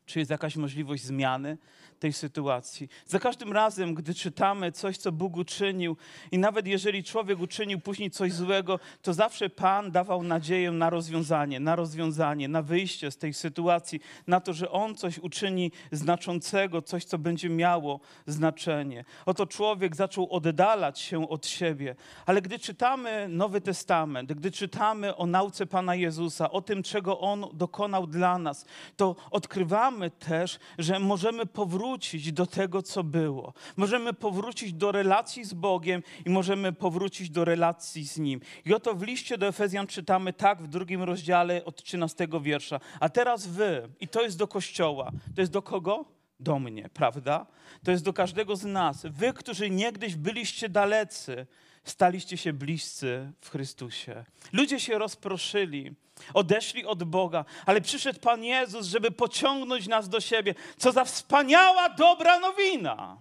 Czy 0.05 0.19
jest 0.19 0.31
jakaś 0.31 0.55
możliwość 0.55 1.03
zmiany 1.03 1.57
tej 1.99 2.13
sytuacji. 2.13 2.89
Za 3.05 3.19
każdym 3.19 3.53
razem, 3.53 3.93
gdy 3.93 4.13
czytamy 4.13 4.71
coś, 4.71 4.97
co 4.97 5.11
Bóg 5.11 5.37
uczynił, 5.37 5.97
i 6.31 6.37
nawet 6.37 6.67
jeżeli 6.67 7.03
człowiek 7.03 7.39
uczynił 7.39 7.79
później 7.79 8.11
coś 8.11 8.33
złego, 8.33 8.79
to 9.01 9.13
zawsze 9.13 9.49
Pan 9.49 9.91
dawał 9.91 10.23
nadzieję 10.23 10.71
na 10.71 10.89
rozwiązanie, 10.89 11.59
na 11.59 11.75
rozwiązanie, 11.75 12.47
na 12.47 12.61
wyjście 12.61 13.11
z 13.11 13.17
tej 13.17 13.33
sytuacji, 13.33 13.99
na 14.27 14.39
to, 14.39 14.53
że 14.53 14.71
On 14.71 14.95
coś 14.95 15.17
uczyni 15.19 15.71
znaczącego, 15.91 16.81
coś, 16.81 17.05
co 17.05 17.17
będzie 17.17 17.49
miało 17.49 17.99
znaczenie. 18.25 19.05
Oto 19.25 19.45
człowiek 19.45 19.95
zaczął 19.95 20.27
oddalać 20.31 20.99
się 20.99 21.29
od 21.29 21.47
siebie, 21.47 21.95
ale 22.25 22.41
gdy 22.41 22.59
czytamy 22.59 23.27
Nowy 23.29 23.61
Testament, 23.61 24.33
gdy 24.33 24.51
czytamy 24.51 25.15
o 25.15 25.25
nauce 25.25 25.65
Pana 25.65 25.95
Jezusa, 25.95 26.51
o 26.51 26.61
tym, 26.61 26.83
czego 26.83 27.19
On 27.19 27.45
dokonał 27.53 28.07
dla 28.07 28.37
nas, 28.37 28.65
to 28.97 29.15
odkrywamy 29.31 30.11
też, 30.11 30.59
że 30.77 30.99
możemy 30.99 31.45
powrócić 31.45 31.86
do 32.33 32.45
tego, 32.45 32.81
co 32.81 33.03
było. 33.03 33.53
Możemy 33.77 34.13
powrócić 34.13 34.73
do 34.73 34.91
relacji 34.91 35.43
z 35.45 35.53
Bogiem 35.53 36.03
i 36.25 36.29
możemy 36.29 36.73
powrócić 36.73 37.29
do 37.29 37.45
relacji 37.45 38.07
z 38.07 38.17
Nim. 38.17 38.39
I 38.65 38.73
oto 38.73 38.93
w 38.95 39.03
liście 39.03 39.37
do 39.37 39.47
Efezjan 39.47 39.87
czytamy 39.87 40.33
tak 40.33 40.63
w 40.63 40.67
drugim 40.67 41.03
rozdziale 41.03 41.65
od 41.65 41.83
13 41.83 42.27
wiersza. 42.41 42.79
A 42.99 43.09
teraz 43.09 43.47
wy, 43.47 43.89
i 43.99 44.07
to 44.07 44.21
jest 44.21 44.37
do 44.37 44.47
Kościoła, 44.47 45.11
to 45.35 45.41
jest 45.41 45.51
do 45.51 45.61
kogo? 45.61 46.05
Do 46.39 46.59
mnie, 46.59 46.89
prawda? 46.93 47.45
To 47.83 47.91
jest 47.91 48.03
do 48.03 48.13
każdego 48.13 48.55
z 48.55 48.65
nas. 48.65 49.05
Wy, 49.05 49.33
którzy 49.33 49.69
niegdyś 49.69 50.15
byliście 50.15 50.69
dalecy, 50.69 51.47
staliście 51.89 52.37
się 52.37 52.53
bliscy 52.53 53.31
w 53.41 53.49
Chrystusie. 53.49 54.25
Ludzie 54.53 54.79
się 54.79 54.97
rozproszyli, 54.97 55.95
odeszli 56.33 56.85
od 56.85 57.03
Boga, 57.03 57.45
ale 57.65 57.81
przyszedł 57.81 58.19
Pan 58.19 58.43
Jezus, 58.43 58.87
żeby 58.87 59.11
pociągnąć 59.11 59.87
nas 59.87 60.09
do 60.09 60.21
siebie. 60.21 60.55
Co 60.77 60.91
za 60.91 61.05
wspaniała, 61.05 61.89
dobra 61.89 62.39
nowina! 62.39 63.17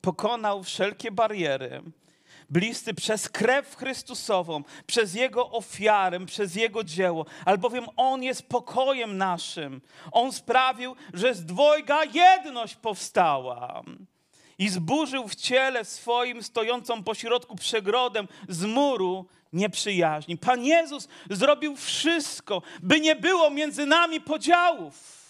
Pokonał 0.00 0.62
wszelkie 0.62 1.10
bariery. 1.10 1.82
Bliscy 2.50 2.94
przez 2.94 3.28
krew 3.28 3.76
Chrystusową, 3.76 4.62
przez 4.86 5.14
Jego 5.14 5.50
ofiarę, 5.50 6.26
przez 6.26 6.54
Jego 6.54 6.84
dzieło, 6.84 7.26
albowiem 7.44 7.84
On 7.96 8.22
jest 8.22 8.48
pokojem 8.48 9.18
naszym. 9.18 9.80
On 10.12 10.32
sprawił, 10.32 10.96
że 11.14 11.34
z 11.34 11.44
dwojga 11.44 12.04
jedność 12.04 12.74
powstała 12.74 13.82
i 14.58 14.68
zburzył 14.68 15.28
w 15.28 15.34
ciele 15.34 15.84
swoim 15.84 16.42
stojącą 16.42 17.04
pośrodku 17.04 17.56
przegrodem 17.56 18.28
z 18.48 18.64
muru 18.64 19.26
nieprzyjaźni. 19.52 20.36
Pan 20.36 20.64
Jezus 20.64 21.08
zrobił 21.30 21.76
wszystko, 21.76 22.62
by 22.82 23.00
nie 23.00 23.16
było 23.16 23.50
między 23.50 23.86
nami 23.86 24.20
podziałów, 24.20 25.24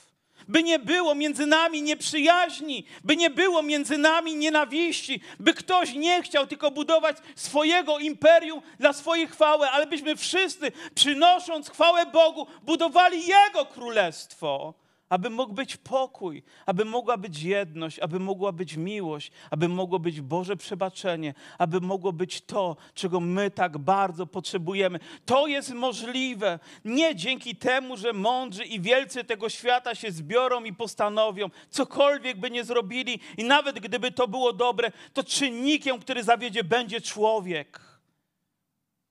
by 0.48 0.62
nie 0.62 0.78
było 0.78 1.14
między 1.14 1.46
nami 1.46 1.82
nieprzyjaźni, 1.82 2.84
by 3.04 3.16
nie 3.16 3.30
było 3.30 3.62
między 3.62 3.98
nami 3.98 4.36
nienawiści, 4.36 5.20
by 5.40 5.54
ktoś 5.54 5.94
nie 5.94 6.22
chciał 6.22 6.46
tylko 6.46 6.70
budować 6.70 7.16
swojego 7.36 7.98
imperium 7.98 8.62
dla 8.78 8.92
swojej 8.92 9.26
chwały, 9.26 9.70
ale 9.70 9.86
byśmy 9.86 10.16
wszyscy, 10.16 10.72
przynosząc 10.94 11.70
chwałę 11.70 12.06
Bogu, 12.06 12.46
budowali 12.62 13.26
Jego 13.26 13.64
królestwo 13.64 14.74
aby 15.08 15.30
mógł 15.30 15.52
być 15.52 15.76
pokój, 15.76 16.42
aby 16.66 16.84
mogła 16.84 17.16
być 17.16 17.42
jedność, 17.42 17.98
aby 17.98 18.20
mogła 18.20 18.52
być 18.52 18.76
miłość, 18.76 19.30
aby 19.50 19.68
mogło 19.68 19.98
być 19.98 20.20
Boże 20.20 20.56
przebaczenie, 20.56 21.34
aby 21.58 21.80
mogło 21.80 22.12
być 22.12 22.40
to, 22.40 22.76
czego 22.94 23.20
my 23.20 23.50
tak 23.50 23.78
bardzo 23.78 24.26
potrzebujemy. 24.26 25.00
To 25.26 25.46
jest 25.46 25.74
możliwe 25.74 26.58
nie 26.84 27.16
dzięki 27.16 27.56
temu, 27.56 27.96
że 27.96 28.12
mądrzy 28.12 28.64
i 28.64 28.80
wielcy 28.80 29.24
tego 29.24 29.48
świata 29.48 29.94
się 29.94 30.12
zbiorą 30.12 30.64
i 30.64 30.72
postanowią, 30.72 31.50
cokolwiek 31.70 32.40
by 32.40 32.50
nie 32.50 32.64
zrobili, 32.64 33.20
i 33.38 33.44
nawet 33.44 33.80
gdyby 33.80 34.12
to 34.12 34.28
było 34.28 34.52
dobre, 34.52 34.92
to 35.12 35.24
czynnikiem, 35.24 35.98
który 35.98 36.22
zawiedzie, 36.22 36.64
będzie 36.64 37.00
człowiek. 37.00 37.93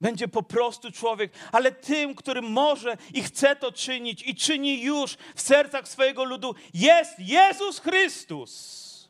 Będzie 0.03 0.27
po 0.27 0.43
prostu 0.43 0.91
człowiek, 0.91 1.31
ale 1.51 1.71
tym, 1.71 2.15
który 2.15 2.41
może 2.41 2.97
i 3.13 3.23
chce 3.23 3.55
to 3.55 3.71
czynić 3.71 4.23
i 4.23 4.35
czyni 4.35 4.83
już 4.83 5.17
w 5.35 5.41
sercach 5.41 5.87
swojego 5.87 6.23
ludu, 6.23 6.55
jest 6.73 7.19
Jezus 7.19 7.79
Chrystus. 7.79 9.09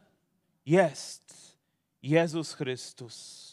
Jest 0.66 1.58
Jezus 2.04 2.54
Chrystus. 2.54 3.44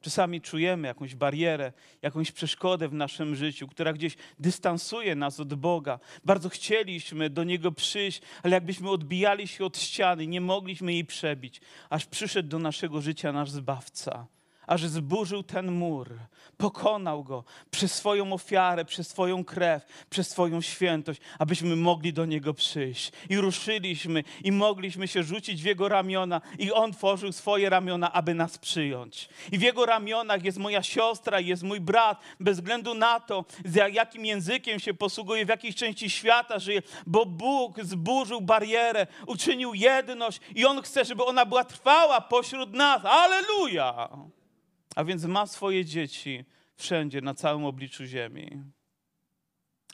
Czasami 0.00 0.40
czujemy 0.40 0.88
jakąś 0.88 1.14
barierę, 1.14 1.72
jakąś 2.02 2.32
przeszkodę 2.32 2.88
w 2.88 2.94
naszym 2.94 3.36
życiu, 3.36 3.68
która 3.68 3.92
gdzieś 3.92 4.16
dystansuje 4.38 5.14
nas 5.14 5.40
od 5.40 5.54
Boga. 5.54 5.98
Bardzo 6.24 6.48
chcieliśmy 6.48 7.30
do 7.30 7.44
Niego 7.44 7.72
przyjść, 7.72 8.22
ale 8.42 8.54
jakbyśmy 8.54 8.90
odbijali 8.90 9.48
się 9.48 9.64
od 9.64 9.78
ściany, 9.78 10.26
nie 10.26 10.40
mogliśmy 10.40 10.92
jej 10.92 11.04
przebić, 11.04 11.60
aż 11.90 12.06
przyszedł 12.06 12.48
do 12.48 12.58
naszego 12.58 13.00
życia 13.00 13.32
nasz 13.32 13.50
Zbawca 13.50 14.37
aż 14.68 14.86
zburzył 14.86 15.42
ten 15.42 15.72
mur, 15.72 16.18
pokonał 16.56 17.24
go 17.24 17.44
przez 17.70 17.94
swoją 17.94 18.32
ofiarę, 18.32 18.84
przez 18.84 19.08
swoją 19.08 19.44
krew, 19.44 20.06
przez 20.10 20.28
swoją 20.28 20.60
świętość, 20.60 21.20
abyśmy 21.38 21.76
mogli 21.76 22.12
do 22.12 22.26
niego 22.26 22.54
przyjść. 22.54 23.12
I 23.28 23.36
ruszyliśmy 23.36 24.24
i 24.44 24.52
mogliśmy 24.52 25.08
się 25.08 25.22
rzucić 25.22 25.62
w 25.62 25.66
jego 25.66 25.88
ramiona, 25.88 26.40
i 26.58 26.72
on 26.72 26.92
tworzył 26.92 27.32
swoje 27.32 27.70
ramiona, 27.70 28.12
aby 28.12 28.34
nas 28.34 28.58
przyjąć. 28.58 29.28
I 29.52 29.58
w 29.58 29.62
jego 29.62 29.86
ramionach 29.86 30.44
jest 30.44 30.58
moja 30.58 30.82
siostra, 30.82 31.40
jest 31.40 31.62
mój 31.62 31.80
brat, 31.80 32.20
bez 32.40 32.56
względu 32.56 32.94
na 32.94 33.20
to, 33.20 33.44
z 33.64 33.74
jakim 33.74 34.24
językiem 34.24 34.80
się 34.80 34.94
posługuje, 34.94 35.46
w 35.46 35.48
jakiej 35.48 35.74
części 35.74 36.10
świata 36.10 36.58
żyje, 36.58 36.82
bo 37.06 37.26
Bóg 37.26 37.82
zburzył 37.82 38.40
barierę, 38.40 39.06
uczynił 39.26 39.74
jedność 39.74 40.40
i 40.54 40.64
on 40.64 40.82
chce, 40.82 41.04
żeby 41.04 41.24
ona 41.24 41.46
była 41.46 41.64
trwała 41.64 42.20
pośród 42.20 42.72
nas. 42.72 43.04
Aleluja! 43.04 44.08
A 44.96 45.04
więc 45.04 45.24
ma 45.24 45.46
swoje 45.46 45.84
dzieci 45.84 46.44
wszędzie, 46.76 47.20
na 47.20 47.34
całym 47.34 47.64
obliczu 47.64 48.04
ziemi. 48.06 48.62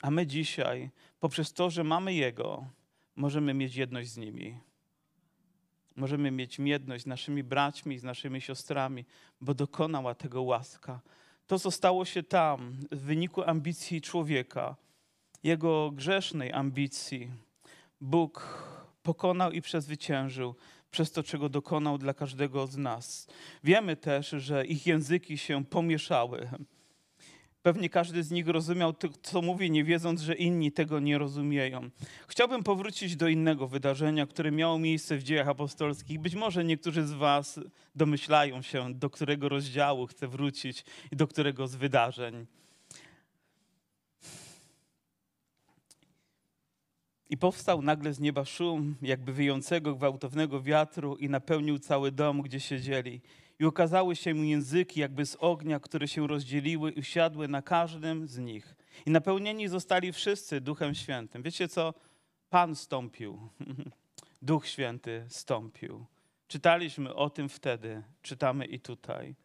A 0.01 0.11
my 0.11 0.27
dzisiaj, 0.27 0.89
poprzez 1.19 1.53
to, 1.53 1.69
że 1.69 1.83
mamy 1.83 2.13
Jego, 2.13 2.65
możemy 3.15 3.53
mieć 3.53 3.75
jedność 3.75 4.09
z 4.09 4.17
nimi. 4.17 4.59
Możemy 5.95 6.31
mieć 6.31 6.59
jedność 6.59 7.03
z 7.03 7.07
naszymi 7.07 7.43
braćmi, 7.43 7.99
z 7.99 8.03
naszymi 8.03 8.41
siostrami, 8.41 9.05
bo 9.41 9.53
dokonała 9.53 10.15
tego 10.15 10.41
łaska. 10.41 11.01
To, 11.47 11.59
co 11.59 11.71
stało 11.71 12.05
się 12.05 12.23
tam 12.23 12.77
w 12.91 12.99
wyniku 12.99 13.43
ambicji 13.43 14.01
człowieka, 14.01 14.75
jego 15.43 15.91
grzesznej 15.91 16.53
ambicji, 16.53 17.31
Bóg 18.01 18.59
pokonał 19.03 19.51
i 19.51 19.61
przezwyciężył 19.61 20.55
przez 20.95 21.11
to, 21.11 21.23
czego 21.23 21.49
dokonał 21.49 21.97
dla 21.97 22.13
każdego 22.13 22.67
z 22.67 22.77
nas. 22.77 23.27
Wiemy 23.63 23.95
też, 23.95 24.29
że 24.29 24.65
ich 24.65 24.87
języki 24.87 25.37
się 25.37 25.65
pomieszały. 25.65 26.49
Pewnie 27.61 27.89
każdy 27.89 28.23
z 28.23 28.31
nich 28.31 28.47
rozumiał 28.47 28.93
to, 28.93 29.07
co 29.21 29.41
mówi, 29.41 29.71
nie 29.71 29.83
wiedząc, 29.83 30.21
że 30.21 30.35
inni 30.35 30.71
tego 30.71 30.99
nie 30.99 31.17
rozumieją. 31.17 31.89
Chciałbym 32.27 32.63
powrócić 32.63 33.15
do 33.15 33.27
innego 33.27 33.67
wydarzenia, 33.67 34.27
które 34.27 34.51
miało 34.51 34.79
miejsce 34.79 35.17
w 35.17 35.23
dziejach 35.23 35.47
apostolskich. 35.47 36.19
Być 36.19 36.35
może 36.35 36.63
niektórzy 36.63 37.07
z 37.07 37.11
Was 37.11 37.59
domyślają 37.95 38.61
się, 38.61 38.93
do 38.93 39.09
którego 39.09 39.49
rozdziału 39.49 40.07
chcę 40.07 40.27
wrócić 40.27 40.85
i 41.11 41.15
do 41.15 41.27
którego 41.27 41.67
z 41.67 41.75
wydarzeń. 41.75 42.45
I 47.29 47.37
powstał 47.37 47.81
nagle 47.81 48.13
z 48.13 48.19
nieba 48.19 48.45
szum, 48.45 48.95
jakby 49.01 49.33
wyjącego 49.33 49.95
gwałtownego 49.95 50.61
wiatru, 50.61 51.15
i 51.15 51.29
napełnił 51.29 51.79
cały 51.79 52.11
dom, 52.11 52.41
gdzie 52.41 52.59
siedzieli. 52.59 53.21
I 53.59 53.65
ukazały 53.65 54.15
się 54.15 54.47
języki, 54.47 54.99
jakby 54.99 55.25
z 55.25 55.37
ognia, 55.39 55.79
które 55.79 56.07
się 56.07 56.27
rozdzieliły 56.27 56.91
i 56.91 56.99
usiadły 56.99 57.47
na 57.47 57.61
każdym 57.61 58.27
z 58.27 58.37
nich. 58.37 58.75
I 59.05 59.11
napełnieni 59.11 59.67
zostali 59.67 60.11
wszyscy 60.11 60.61
Duchem 60.61 60.95
Świętym. 60.95 61.43
Wiecie 61.43 61.67
co? 61.67 61.93
Pan 62.49 62.75
stąpił. 62.75 63.49
Duch 64.41 64.67
Święty 64.67 65.25
stąpił. 65.29 66.05
Czytaliśmy 66.47 67.13
o 67.13 67.29
tym 67.29 67.49
wtedy, 67.49 68.03
czytamy 68.21 68.65
i 68.65 68.79
tutaj. 68.79 69.35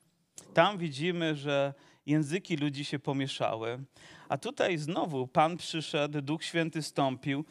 Tam 0.54 0.78
widzimy, 0.78 1.36
że 1.36 1.74
języki 2.06 2.56
ludzi 2.56 2.84
się 2.84 2.98
pomieszały. 2.98 3.84
A 4.30 4.38
tutaj 4.38 4.78
znowu 4.78 5.26
Pan 5.26 5.56
przyszedł, 5.56 6.22
Duch 6.22 6.44
Święty 6.44 6.82
stąpił, 6.82 7.44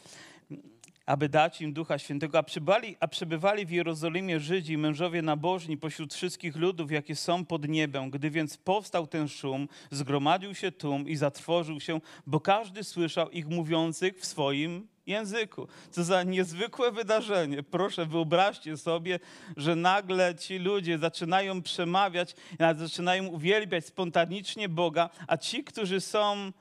aby 1.05 1.29
dać 1.29 1.61
im 1.61 1.73
Ducha 1.73 1.97
Świętego, 1.97 2.37
a 2.37 2.43
przybywali, 2.43 2.95
a 2.99 3.65
w 3.65 3.71
Jerozolimie 3.71 4.39
Żydzi, 4.39 4.77
mężowie 4.77 5.21
nabożni 5.21 5.77
pośród 5.77 6.13
wszystkich 6.13 6.55
ludów, 6.55 6.91
jakie 6.91 7.15
są 7.15 7.45
pod 7.45 7.67
niebem. 7.67 8.09
Gdy 8.09 8.29
więc 8.29 8.57
powstał 8.57 9.07
ten 9.07 9.27
szum, 9.27 9.67
zgromadził 9.91 10.55
się 10.55 10.71
tłum 10.71 11.07
i 11.07 11.15
zatrwożył 11.15 11.79
się, 11.79 12.01
bo 12.27 12.39
każdy 12.39 12.83
słyszał 12.83 13.29
ich 13.29 13.47
mówiących 13.47 14.19
w 14.19 14.25
swoim 14.25 14.87
języku. 15.07 15.67
Co 15.91 16.03
za 16.03 16.23
niezwykłe 16.23 16.91
wydarzenie. 16.91 17.63
Proszę, 17.63 18.05
wyobraźcie 18.05 18.77
sobie, 18.77 19.19
że 19.57 19.75
nagle 19.75 20.35
ci 20.35 20.57
ludzie 20.59 20.97
zaczynają 20.97 21.61
przemawiać, 21.61 22.35
zaczynają 22.77 23.27
uwielbiać 23.27 23.85
spontanicznie 23.85 24.69
Boga, 24.69 25.09
a 25.27 25.37
ci, 25.37 25.63
którzy 25.63 26.01
są 26.01 26.51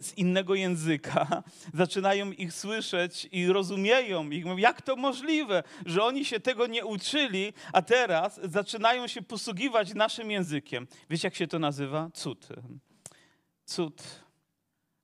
z 0.00 0.18
innego 0.18 0.54
języka, 0.54 1.42
zaczynają 1.74 2.32
ich 2.32 2.52
słyszeć 2.52 3.28
i 3.32 3.46
rozumieją 3.46 4.30
ich. 4.30 4.44
Mówią, 4.44 4.56
jak 4.56 4.82
to 4.82 4.96
możliwe, 4.96 5.62
że 5.86 6.04
oni 6.04 6.24
się 6.24 6.40
tego 6.40 6.66
nie 6.66 6.86
uczyli, 6.86 7.52
a 7.72 7.82
teraz 7.82 8.40
zaczynają 8.44 9.06
się 9.06 9.22
posługiwać 9.22 9.94
naszym 9.94 10.30
językiem. 10.30 10.86
Wiecie, 11.10 11.26
jak 11.26 11.34
się 11.34 11.46
to 11.46 11.58
nazywa? 11.58 12.10
Cud. 12.14 12.48
Cud. 13.64 14.02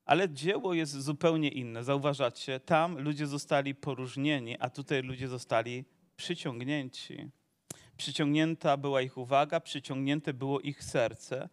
Ale 0.05 0.31
dzieło 0.31 0.75
jest 0.75 0.93
zupełnie 0.93 1.49
inne. 1.49 1.85
Zauważacie, 1.85 2.61
tam 2.61 2.99
ludzie 2.99 3.27
zostali 3.27 3.75
poróżnieni, 3.75 4.57
a 4.61 4.71
tutaj 4.71 5.03
ludzie 5.03 5.29
zostali 5.29 5.85
przyciągnięci. 6.17 7.31
Przyciągnięta 7.97 8.77
była 8.77 9.03
ich 9.03 9.19
uwaga, 9.19 9.61
przyciągnięte 9.61 10.35
było 10.35 10.61
ich 10.61 10.85
serce 10.85 11.49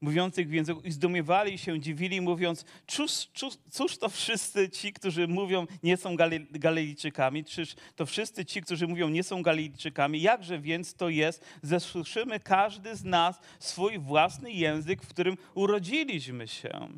mówiących 0.00 0.48
w 0.48 0.52
języku 0.52 0.80
i 0.80 0.92
zdumiewali 0.92 1.58
się, 1.58 1.80
dziwili, 1.80 2.20
mówiąc, 2.20 2.64
cóż, 2.86 3.10
cóż, 3.34 3.54
cóż 3.70 3.98
to 3.98 4.08
wszyscy 4.08 4.70
ci, 4.70 4.92
którzy 4.92 5.28
mówią, 5.28 5.66
nie 5.82 5.96
są 5.96 6.16
Galilejczykami, 6.50 7.44
czyż 7.44 7.74
to 7.96 8.06
wszyscy 8.06 8.44
ci, 8.44 8.62
którzy 8.62 8.86
mówią, 8.86 9.08
nie 9.08 9.22
są 9.22 9.42
Galilejczykami, 9.42 10.22
jakże 10.22 10.58
więc 10.58 10.94
to 10.94 11.08
jest, 11.08 11.44
że 11.62 11.80
słyszymy 11.80 12.40
każdy 12.40 12.96
z 12.96 13.04
nas 13.04 13.40
swój 13.58 13.98
własny 13.98 14.52
język, 14.52 15.02
w 15.02 15.08
którym 15.08 15.36
urodziliśmy 15.54 16.48
się. 16.48 16.88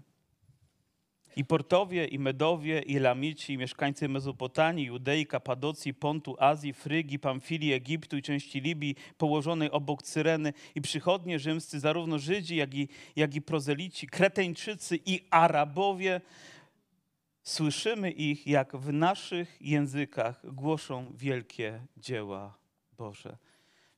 I 1.36 1.44
Portowie, 1.44 2.06
i 2.06 2.18
Medowie, 2.18 2.82
i 2.82 2.98
Lamici, 2.98 3.52
i 3.52 3.58
mieszkańcy 3.58 4.08
Mezopotanii, 4.08 4.86
Judei, 4.86 5.26
Kapadocji, 5.26 5.94
Pontu, 5.94 6.36
Azji, 6.38 6.72
Frygi, 6.72 7.18
Pamfilii, 7.18 7.72
Egiptu 7.72 8.16
i 8.16 8.22
części 8.22 8.60
Libii, 8.60 8.96
położonej 9.18 9.70
obok 9.70 10.02
Cyreny, 10.02 10.52
i 10.74 10.80
przychodnie 10.80 11.38
rzymscy, 11.38 11.80
zarówno 11.80 12.18
Żydzi, 12.18 12.56
jak 12.56 12.74
i, 12.74 12.88
jak 13.16 13.34
i 13.34 13.42
prozelici, 13.42 14.06
Kreteńczycy 14.06 14.98
i 15.06 15.24
Arabowie, 15.30 16.20
słyszymy 17.42 18.10
ich, 18.10 18.46
jak 18.46 18.76
w 18.76 18.92
naszych 18.92 19.56
językach 19.60 20.54
głoszą 20.54 21.12
wielkie 21.14 21.80
dzieła 21.96 22.58
Boże. 22.98 23.36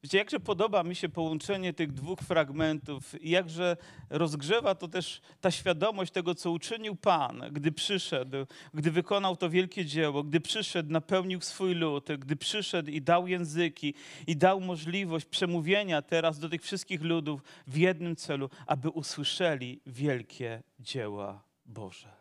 Wiecie, 0.02 0.18
jakże 0.18 0.40
podoba 0.40 0.82
mi 0.82 0.94
się 0.94 1.08
połączenie 1.08 1.72
tych 1.72 1.92
dwóch 1.92 2.18
fragmentów, 2.18 3.14
jakże 3.22 3.76
rozgrzewa 4.10 4.74
to 4.74 4.88
też 4.88 5.20
ta 5.40 5.50
świadomość 5.50 6.12
tego, 6.12 6.34
co 6.34 6.50
uczynił 6.50 6.96
Pan, 6.96 7.42
gdy 7.52 7.72
przyszedł, 7.72 8.36
gdy 8.74 8.90
wykonał 8.90 9.36
to 9.36 9.50
wielkie 9.50 9.84
dzieło, 9.84 10.22
gdy 10.22 10.40
przyszedł, 10.40 10.92
napełnił 10.92 11.40
swój 11.40 11.74
lud, 11.74 12.08
gdy 12.18 12.36
przyszedł 12.36 12.90
i 12.90 13.02
dał 13.02 13.26
języki 13.26 13.94
i 14.26 14.36
dał 14.36 14.60
możliwość 14.60 15.26
przemówienia 15.26 16.02
teraz 16.02 16.38
do 16.38 16.48
tych 16.48 16.62
wszystkich 16.62 17.02
ludów 17.02 17.42
w 17.66 17.76
jednym 17.76 18.16
celu, 18.16 18.50
aby 18.66 18.88
usłyszeli 18.88 19.80
wielkie 19.86 20.62
dzieła 20.78 21.42
Boże. 21.66 22.19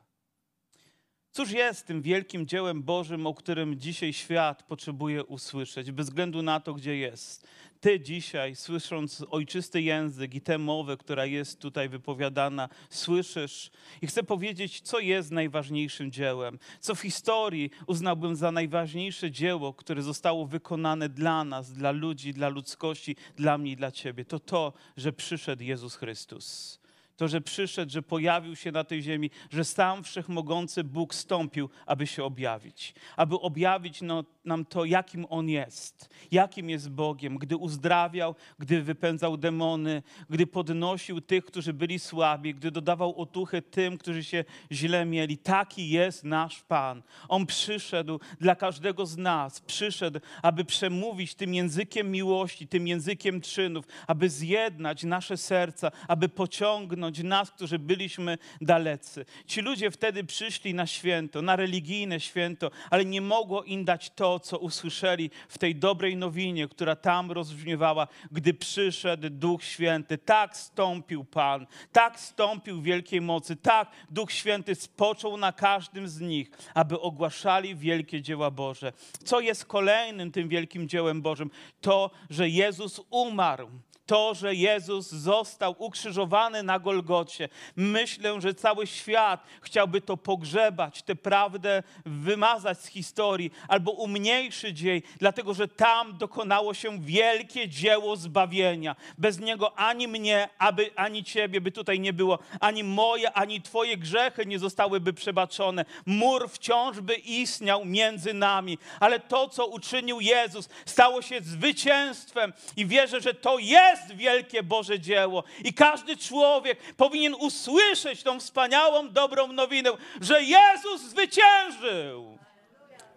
Cóż 1.39 1.51
jest 1.51 1.85
tym 1.85 2.01
wielkim 2.01 2.47
dziełem 2.47 2.83
Bożym, 2.83 3.27
o 3.27 3.33
którym 3.33 3.79
dzisiaj 3.79 4.13
świat 4.13 4.63
potrzebuje 4.63 5.23
usłyszeć, 5.23 5.91
bez 5.91 6.07
względu 6.07 6.41
na 6.41 6.59
to, 6.59 6.73
gdzie 6.73 6.97
jest? 6.97 7.47
Ty 7.81 7.99
dzisiaj, 7.99 8.55
słysząc 8.55 9.25
ojczysty 9.29 9.81
język 9.81 10.35
i 10.35 10.41
tę 10.41 10.57
mowę, 10.57 10.97
która 10.97 11.25
jest 11.25 11.59
tutaj 11.59 11.89
wypowiadana, 11.89 12.69
słyszysz 12.89 13.71
i 14.01 14.07
chcę 14.07 14.23
powiedzieć, 14.23 14.81
co 14.81 14.99
jest 14.99 15.31
najważniejszym 15.31 16.11
dziełem, 16.11 16.59
co 16.79 16.95
w 16.95 17.01
historii 17.01 17.69
uznałbym 17.87 18.35
za 18.35 18.51
najważniejsze 18.51 19.31
dzieło, 19.31 19.73
które 19.73 20.01
zostało 20.01 20.45
wykonane 20.45 21.09
dla 21.09 21.43
nas, 21.43 21.73
dla 21.73 21.91
ludzi, 21.91 22.33
dla 22.33 22.49
ludzkości, 22.49 23.15
dla 23.35 23.57
mnie 23.57 23.71
i 23.71 23.75
dla 23.75 23.91
Ciebie. 23.91 24.25
To 24.25 24.39
to, 24.39 24.73
że 24.97 25.13
przyszedł 25.13 25.63
Jezus 25.63 25.95
Chrystus. 25.95 26.79
To, 27.19 27.27
że 27.27 27.41
przyszedł, 27.41 27.91
że 27.91 28.01
pojawił 28.01 28.55
się 28.55 28.71
na 28.71 28.83
tej 28.83 29.01
ziemi, 29.01 29.29
że 29.49 29.63
sam 29.63 30.03
wszechmogący 30.03 30.83
Bóg 30.83 31.15
stąpił, 31.15 31.69
aby 31.85 32.07
się 32.07 32.23
objawić, 32.23 32.93
aby 33.15 33.39
objawić 33.39 34.01
no, 34.01 34.23
nam 34.45 34.65
to, 34.65 34.85
jakim 34.85 35.25
On 35.29 35.49
jest, 35.49 36.09
jakim 36.31 36.69
jest 36.69 36.89
Bogiem, 36.89 37.37
gdy 37.37 37.57
uzdrawiał, 37.57 38.35
gdy 38.59 38.81
wypędzał 38.81 39.37
demony, 39.37 40.03
gdy 40.29 40.47
podnosił 40.47 41.21
tych, 41.21 41.45
którzy 41.45 41.73
byli 41.73 41.99
słabi, 41.99 42.55
gdy 42.55 42.71
dodawał 42.71 43.21
otuchy 43.21 43.61
tym, 43.61 43.97
którzy 43.97 44.23
się 44.23 44.45
źle 44.71 45.05
mieli. 45.05 45.37
Taki 45.37 45.89
jest 45.89 46.23
nasz 46.23 46.61
Pan. 46.61 47.01
On 47.27 47.45
przyszedł 47.45 48.19
dla 48.39 48.55
każdego 48.55 49.05
z 49.05 49.17
nas, 49.17 49.61
przyszedł, 49.61 50.19
aby 50.41 50.65
przemówić 50.65 51.35
tym 51.35 51.53
językiem 51.53 52.11
miłości, 52.11 52.67
tym 52.67 52.87
językiem 52.87 53.41
czynów, 53.41 53.85
aby 54.07 54.29
zjednać 54.29 55.03
nasze 55.03 55.37
serca, 55.37 55.91
aby 56.07 56.29
pociągnąć 56.29 57.08
nas, 57.23 57.51
którzy 57.51 57.79
byliśmy 57.79 58.37
dalecy. 58.61 59.25
Ci 59.45 59.61
ludzie 59.61 59.91
wtedy 59.91 60.23
przyszli 60.23 60.73
na 60.73 60.87
święto, 60.87 61.41
na 61.41 61.55
religijne 61.55 62.19
święto, 62.19 62.71
ale 62.89 63.05
nie 63.05 63.21
mogło 63.21 63.63
im 63.63 63.85
dać 63.85 64.09
to, 64.09 64.39
co 64.39 64.57
usłyszeli 64.57 65.29
w 65.49 65.57
tej 65.57 65.75
dobrej 65.75 66.15
nowinie, 66.15 66.67
która 66.67 66.95
tam 66.95 67.31
rozbrzmiewała, 67.31 68.07
gdy 68.31 68.53
przyszedł 68.53 69.29
Duch 69.29 69.63
Święty. 69.63 70.17
Tak 70.17 70.57
stąpił 70.57 71.23
Pan, 71.23 71.67
tak 71.91 72.19
stąpił 72.19 72.81
wielkiej 72.81 73.21
mocy, 73.21 73.55
tak 73.55 73.91
Duch 74.09 74.31
Święty 74.31 74.75
spoczął 74.75 75.37
na 75.37 75.51
każdym 75.51 76.07
z 76.07 76.19
nich, 76.19 76.51
aby 76.73 76.99
ogłaszali 76.99 77.75
wielkie 77.75 78.21
dzieła 78.21 78.51
Boże. 78.51 78.93
Co 79.23 79.39
jest 79.39 79.65
kolejnym 79.65 80.31
tym 80.31 80.49
wielkim 80.49 80.89
dziełem 80.89 81.21
Bożym? 81.21 81.51
To, 81.81 82.11
że 82.29 82.49
Jezus 82.49 83.01
umarł 83.09 83.69
to, 84.09 84.33
że 84.33 84.55
Jezus 84.55 85.11
został 85.11 85.75
ukrzyżowany 85.77 86.63
na 86.63 86.79
Golgocie. 86.79 87.49
Myślę, 87.75 88.41
że 88.41 88.53
cały 88.53 88.87
świat 88.87 89.43
chciałby 89.61 90.01
to 90.01 90.17
pogrzebać, 90.17 91.01
tę 91.01 91.15
prawdę 91.15 91.83
wymazać 92.05 92.79
z 92.79 92.87
historii 92.87 93.51
albo 93.67 93.91
umniejszyć 93.91 94.81
jej, 94.81 95.03
dlatego 95.17 95.53
że 95.53 95.67
tam 95.67 96.17
dokonało 96.17 96.73
się 96.73 97.01
wielkie 97.01 97.67
dzieło 97.67 98.15
zbawienia. 98.15 98.95
Bez 99.17 99.39
niego 99.39 99.79
ani 99.79 100.07
mnie, 100.07 100.49
aby, 100.57 100.91
ani 100.95 101.23
ciebie 101.23 101.61
by 101.61 101.71
tutaj 101.71 101.99
nie 101.99 102.13
było, 102.13 102.39
ani 102.59 102.83
moje, 102.83 103.31
ani 103.33 103.61
twoje 103.61 103.97
grzechy 103.97 104.45
nie 104.45 104.59
zostałyby 104.59 105.13
przebaczone. 105.13 105.85
Mur 106.05 106.49
wciąż 106.49 106.99
by 106.99 107.15
istniał 107.15 107.85
między 107.85 108.33
nami, 108.33 108.77
ale 108.99 109.19
to, 109.19 109.49
co 109.49 109.67
uczynił 109.67 110.21
Jezus, 110.21 110.69
stało 110.85 111.21
się 111.21 111.41
zwycięstwem 111.41 112.53
i 112.77 112.85
wierzę, 112.85 113.21
że 113.21 113.33
to 113.33 113.59
jest 113.59 113.98
jest 113.99 114.15
wielkie 114.15 114.63
Boże 114.63 114.99
dzieło. 114.99 115.43
I 115.63 115.73
każdy 115.73 116.17
człowiek 116.17 116.79
powinien 116.97 117.35
usłyszeć 117.35 118.23
tą 118.23 118.39
wspaniałą, 118.39 119.09
dobrą 119.09 119.47
nowinę, 119.47 119.91
że 120.21 120.43
Jezus 120.43 121.01
zwyciężył. 121.01 122.37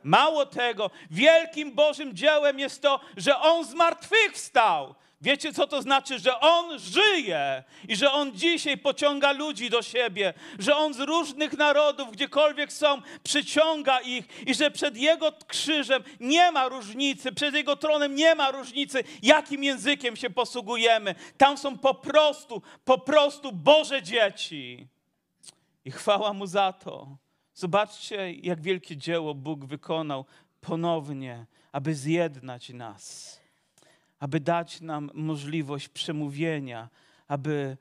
Mało 0.03 0.47
tego, 0.47 0.91
wielkim 1.11 1.73
Bożym 1.73 2.17
dziełem 2.17 2.59
jest 2.59 2.83
to, 2.83 3.01
że 3.17 3.39
On 3.39 3.65
zmartwychwstał. 3.65 4.95
Wiecie, 5.23 5.53
co 5.53 5.67
to 5.67 5.83
znaczy? 5.83 6.19
Że 6.19 6.41
On 6.41 6.79
żyje 6.79 7.65
i 7.89 7.97
że 7.97 8.13
On 8.13 8.33
dzisiaj 8.33 8.79
pociąga 8.79 9.33
ludzi 9.33 9.71
do 9.71 9.83
siebie, 9.83 10.35
że 10.59 10.77
On 10.77 10.95
z 10.95 11.01
różnych 11.01 11.53
narodów, 11.53 12.13
gdziekolwiek 12.13 12.73
są, 12.73 13.03
przyciąga 13.23 14.01
ich 14.01 14.49
i 14.49 14.55
że 14.55 14.71
przed 14.71 14.97
Jego 14.97 15.33
krzyżem 15.47 16.03
nie 16.21 16.53
ma 16.53 16.69
różnicy, 16.69 17.33
przed 17.33 17.55
Jego 17.55 17.77
tronem 17.77 18.15
nie 18.15 18.35
ma 18.35 18.51
różnicy, 18.51 19.05
jakim 19.23 19.65
językiem 19.65 20.17
się 20.17 20.31
posługujemy. 20.31 21.15
Tam 21.39 21.59
są 21.59 21.79
po 21.79 21.95
prostu, 21.95 22.63
po 22.85 22.99
prostu 22.99 23.53
Boże 23.53 24.03
dzieci. 24.03 24.89
I 25.85 25.91
chwała 25.91 26.33
Mu 26.33 26.47
za 26.47 26.73
to. 26.73 27.17
Zobaczcie, 27.55 28.33
jak 28.33 28.61
wielkie 28.61 28.97
dzieło 28.97 29.35
Bóg 29.35 29.65
wykonał 29.65 30.25
ponownie, 30.61 31.47
aby 31.73 31.95
zjednać 31.95 32.69
nas 32.69 33.42
aby 34.23 34.41
dać 34.41 34.81
nam 34.81 35.11
możliwość 35.15 35.89
przemówienia, 35.89 36.89
aby 37.29 37.77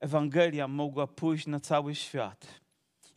Ewangelia 0.00 0.68
mogła 0.68 1.06
pójść 1.06 1.46
na 1.46 1.60
cały 1.60 1.94
świat. 1.94 2.60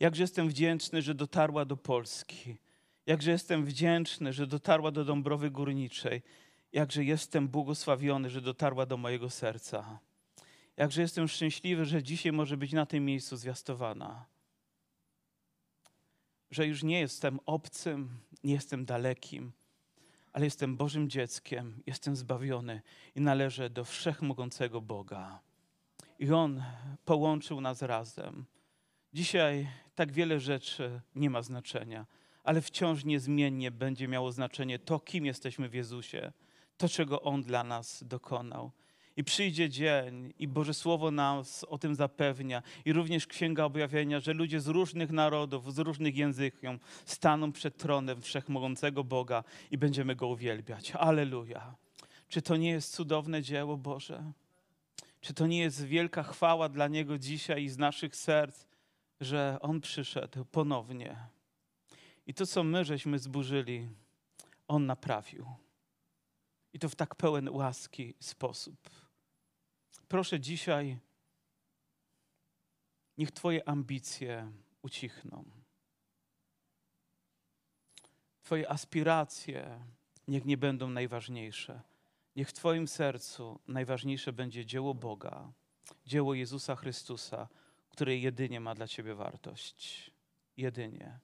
Jakże 0.00 0.22
jestem 0.22 0.48
wdzięczny, 0.48 1.02
że 1.02 1.14
dotarła 1.14 1.64
do 1.64 1.76
Polski. 1.76 2.56
Jakże 3.06 3.30
jestem 3.30 3.64
wdzięczny, 3.64 4.32
że 4.32 4.46
dotarła 4.46 4.90
do 4.90 5.04
Dąbrowy 5.04 5.50
Górniczej. 5.50 6.22
Jakże 6.72 7.04
jestem 7.04 7.48
błogosławiony, 7.48 8.30
że 8.30 8.40
dotarła 8.40 8.86
do 8.86 8.96
mojego 8.96 9.30
serca. 9.30 9.98
Jakże 10.76 11.02
jestem 11.02 11.28
szczęśliwy, 11.28 11.84
że 11.84 12.02
dzisiaj 12.02 12.32
może 12.32 12.56
być 12.56 12.72
na 12.72 12.86
tym 12.86 13.04
miejscu 13.04 13.36
zwiastowana. 13.36 14.24
Że 16.50 16.66
już 16.66 16.82
nie 16.82 17.00
jestem 17.00 17.40
obcym, 17.46 18.18
nie 18.44 18.54
jestem 18.54 18.84
dalekim, 18.84 19.52
ale 20.32 20.44
jestem 20.44 20.76
Bożym 20.76 21.10
dzieckiem, 21.10 21.82
jestem 21.86 22.16
zbawiony 22.16 22.82
i 23.14 23.20
należę 23.20 23.70
do 23.70 23.84
wszechmogącego 23.84 24.80
Boga. 24.80 25.40
I 26.18 26.32
On 26.32 26.62
połączył 27.04 27.60
nas 27.60 27.82
razem. 27.82 28.44
Dzisiaj 29.12 29.68
tak 29.94 30.12
wiele 30.12 30.40
rzeczy 30.40 31.00
nie 31.14 31.30
ma 31.30 31.42
znaczenia, 31.42 32.06
ale 32.44 32.60
wciąż 32.60 33.04
niezmiennie 33.04 33.70
będzie 33.70 34.08
miało 34.08 34.32
znaczenie 34.32 34.78
to, 34.78 35.00
kim 35.00 35.26
jesteśmy 35.26 35.68
w 35.68 35.74
Jezusie, 35.74 36.32
to, 36.76 36.88
czego 36.88 37.22
On 37.22 37.42
dla 37.42 37.64
nas 37.64 38.04
dokonał. 38.06 38.72
I 39.18 39.24
przyjdzie 39.24 39.70
dzień, 39.70 40.34
i 40.38 40.48
Boże 40.48 40.74
Słowo 40.74 41.10
nas 41.10 41.64
o 41.64 41.78
tym 41.78 41.94
zapewnia, 41.94 42.62
i 42.84 42.92
również 42.92 43.26
Księga 43.26 43.64
Objawienia, 43.64 44.20
że 44.20 44.32
ludzie 44.32 44.60
z 44.60 44.66
różnych 44.66 45.10
narodów, 45.10 45.74
z 45.74 45.78
różnych 45.78 46.16
języków 46.16 46.70
staną 47.06 47.52
przed 47.52 47.76
tronem 47.76 48.22
wszechmogącego 48.22 49.04
Boga 49.04 49.44
i 49.70 49.78
będziemy 49.78 50.16
Go 50.16 50.26
uwielbiać. 50.26 50.90
Aleluja. 50.90 51.74
Czy 52.28 52.42
to 52.42 52.56
nie 52.56 52.70
jest 52.70 52.94
cudowne 52.94 53.42
dzieło 53.42 53.76
Boże? 53.76 54.32
Czy 55.20 55.34
to 55.34 55.46
nie 55.46 55.58
jest 55.58 55.84
wielka 55.84 56.22
chwała 56.22 56.68
dla 56.68 56.88
Niego 56.88 57.18
dzisiaj 57.18 57.62
i 57.62 57.68
z 57.68 57.78
naszych 57.78 58.16
serc, 58.16 58.66
że 59.20 59.58
On 59.60 59.80
przyszedł 59.80 60.44
ponownie? 60.44 61.16
I 62.26 62.34
to, 62.34 62.46
co 62.46 62.64
my 62.64 62.84
żeśmy 62.84 63.18
zburzyli, 63.18 63.88
On 64.68 64.86
naprawił. 64.86 65.46
I 66.72 66.78
to 66.78 66.88
w 66.88 66.94
tak 66.94 67.14
pełen 67.14 67.48
łaski 67.48 68.14
sposób. 68.20 69.07
Proszę 70.08 70.40
dzisiaj, 70.40 70.98
niech 73.18 73.30
Twoje 73.30 73.68
ambicje 73.68 74.52
ucichną. 74.82 75.44
Twoje 78.42 78.70
aspiracje 78.70 79.84
niech 80.28 80.44
nie 80.44 80.56
będą 80.56 80.90
najważniejsze. 80.90 81.80
Niech 82.36 82.48
w 82.48 82.52
Twoim 82.52 82.88
sercu 82.88 83.58
najważniejsze 83.68 84.32
będzie 84.32 84.66
dzieło 84.66 84.94
Boga, 84.94 85.52
dzieło 86.06 86.34
Jezusa 86.34 86.76
Chrystusa, 86.76 87.48
które 87.90 88.16
jedynie 88.16 88.60
ma 88.60 88.74
dla 88.74 88.88
Ciebie 88.88 89.14
wartość. 89.14 90.10
Jedynie. 90.56 91.18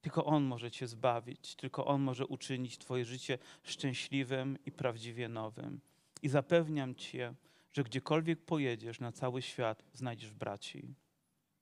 Tylko 0.00 0.24
On 0.24 0.42
może 0.44 0.70
Cię 0.70 0.86
zbawić, 0.86 1.54
tylko 1.54 1.86
On 1.86 2.02
może 2.02 2.26
uczynić 2.26 2.78
Twoje 2.78 3.04
życie 3.04 3.38
szczęśliwym 3.62 4.58
i 4.66 4.72
prawdziwie 4.72 5.28
nowym. 5.28 5.80
I 6.22 6.28
zapewniam 6.28 6.94
Cię, 6.94 7.34
że 7.74 7.84
gdziekolwiek 7.84 8.44
pojedziesz 8.44 9.00
na 9.00 9.12
cały 9.12 9.42
świat, 9.42 9.84
znajdziesz 9.94 10.32
braci, 10.32 10.94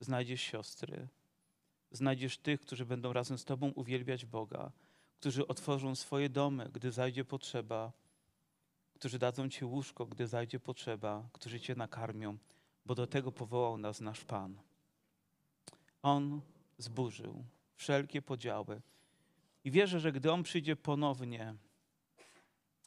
znajdziesz 0.00 0.40
siostry, 0.40 1.08
znajdziesz 1.90 2.38
tych, 2.38 2.60
którzy 2.60 2.86
będą 2.86 3.12
razem 3.12 3.38
z 3.38 3.44
Tobą 3.44 3.68
uwielbiać 3.70 4.26
Boga, 4.26 4.72
którzy 5.20 5.46
otworzą 5.46 5.94
swoje 5.94 6.28
domy, 6.28 6.70
gdy 6.72 6.92
zajdzie 6.92 7.24
potrzeba, 7.24 7.92
którzy 8.94 9.18
dadzą 9.18 9.48
Ci 9.48 9.64
łóżko, 9.64 10.06
gdy 10.06 10.26
zajdzie 10.26 10.60
potrzeba, 10.60 11.28
którzy 11.32 11.60
Cię 11.60 11.74
nakarmią, 11.74 12.38
bo 12.86 12.94
do 12.94 13.06
tego 13.06 13.32
powołał 13.32 13.78
nas 13.78 14.00
nasz 14.00 14.24
Pan. 14.24 14.60
On 16.02 16.40
zburzył 16.78 17.44
wszelkie 17.74 18.22
podziały. 18.22 18.80
I 19.64 19.70
wierzę, 19.70 20.00
że 20.00 20.12
gdy 20.12 20.32
On 20.32 20.42
przyjdzie 20.42 20.76
ponownie, 20.76 21.54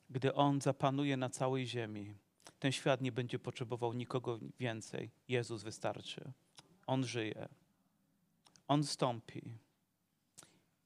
gdy 0.10 0.34
On 0.34 0.62
zapanuje 0.62 1.18
na 1.18 1.30
całej 1.30 1.68
ziemi, 1.68 2.16
ten 2.60 2.72
świat 2.72 3.02
nie 3.02 3.12
będzie 3.12 3.40
potrzebował 3.40 3.94
nikogo 3.94 4.40
więcej. 4.60 5.12
Jezus 5.28 5.64
wystarczy. 5.64 6.32
On 6.88 7.04
żyje. 7.04 7.50
On 8.68 8.84
stąpi. 8.84 9.42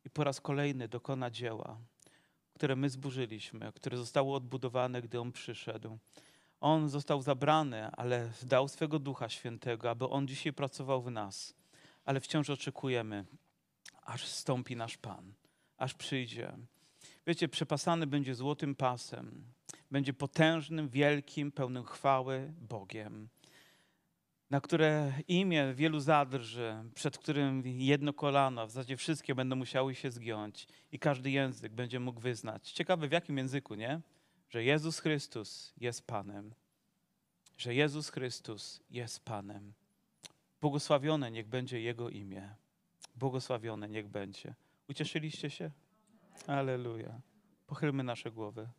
I 0.06 0.10
po 0.10 0.24
raz 0.24 0.42
kolejny 0.42 0.88
dokona 0.88 1.32
dzieła, 1.32 1.78
które 2.54 2.76
my 2.76 2.90
zburzyliśmy, 2.90 3.72
które 3.76 3.98
zostało 3.98 4.36
odbudowane, 4.36 5.02
gdy 5.02 5.20
On 5.20 5.32
przyszedł. 5.32 5.98
On 6.62 6.90
został 6.90 7.22
zabrany, 7.22 7.92
ale 7.92 8.32
dał 8.44 8.68
swego 8.68 9.00
Ducha 9.00 9.30
Świętego, 9.30 9.90
aby 9.90 10.10
On 10.10 10.28
dzisiaj 10.28 10.54
pracował 10.54 11.02
w 11.02 11.12
nas. 11.12 11.56
Ale 12.06 12.20
wciąż 12.20 12.50
oczekujemy, 12.50 13.26
aż 14.02 14.26
stąpi 14.28 14.76
nasz 14.76 14.98
Pan, 14.98 15.34
aż 15.78 15.94
przyjdzie. 15.94 16.58
Wiecie, 17.28 17.48
przepasany 17.48 18.08
będzie 18.08 18.36
złotym 18.36 18.76
pasem, 18.76 19.44
będzie 19.92 20.14
potężnym, 20.14 20.90
wielkim, 20.90 21.52
pełnym 21.52 21.84
chwały 21.84 22.54
Bogiem, 22.70 23.30
na 24.50 24.62
które 24.62 25.14
imię 25.28 25.74
wielu 25.74 26.00
zadrży, 26.00 26.84
przed 26.96 27.18
którym 27.18 27.64
jedno 27.66 28.14
kolano, 28.14 28.68
w 28.68 28.72
zasadzie 28.72 28.98
wszystkie 28.98 29.36
będą 29.36 29.56
musiały 29.56 29.96
się 29.96 30.12
zgiąć 30.12 30.68
i 30.92 31.00
każdy 31.00 31.32
język 31.32 31.74
będzie 31.74 32.00
mógł 32.00 32.20
wyznać. 32.20 32.72
Ciekawe 32.72 33.08
w 33.08 33.12
jakim 33.12 33.38
języku, 33.38 33.76
nie? 33.76 34.02
Że 34.50 34.64
Jezus 34.64 35.00
Chrystus 35.00 35.74
jest 35.78 36.08
Panem. 36.08 36.54
Że 37.58 37.74
Jezus 37.74 38.10
Chrystus 38.10 38.82
jest 38.90 39.26
Panem. 39.26 39.74
Błogosławione 40.62 41.32
niech 41.32 41.48
będzie 41.48 41.82
Jego 41.82 42.10
imię. 42.10 42.56
Błogosławione 43.16 43.90
niech 43.90 44.08
będzie. 44.08 44.56
Ucieszyliście 44.90 45.50
się? 45.50 45.72
Aleluja. 46.48 47.22
Pochylmy 47.68 48.04
nasze 48.04 48.32
głowy. 48.32 48.70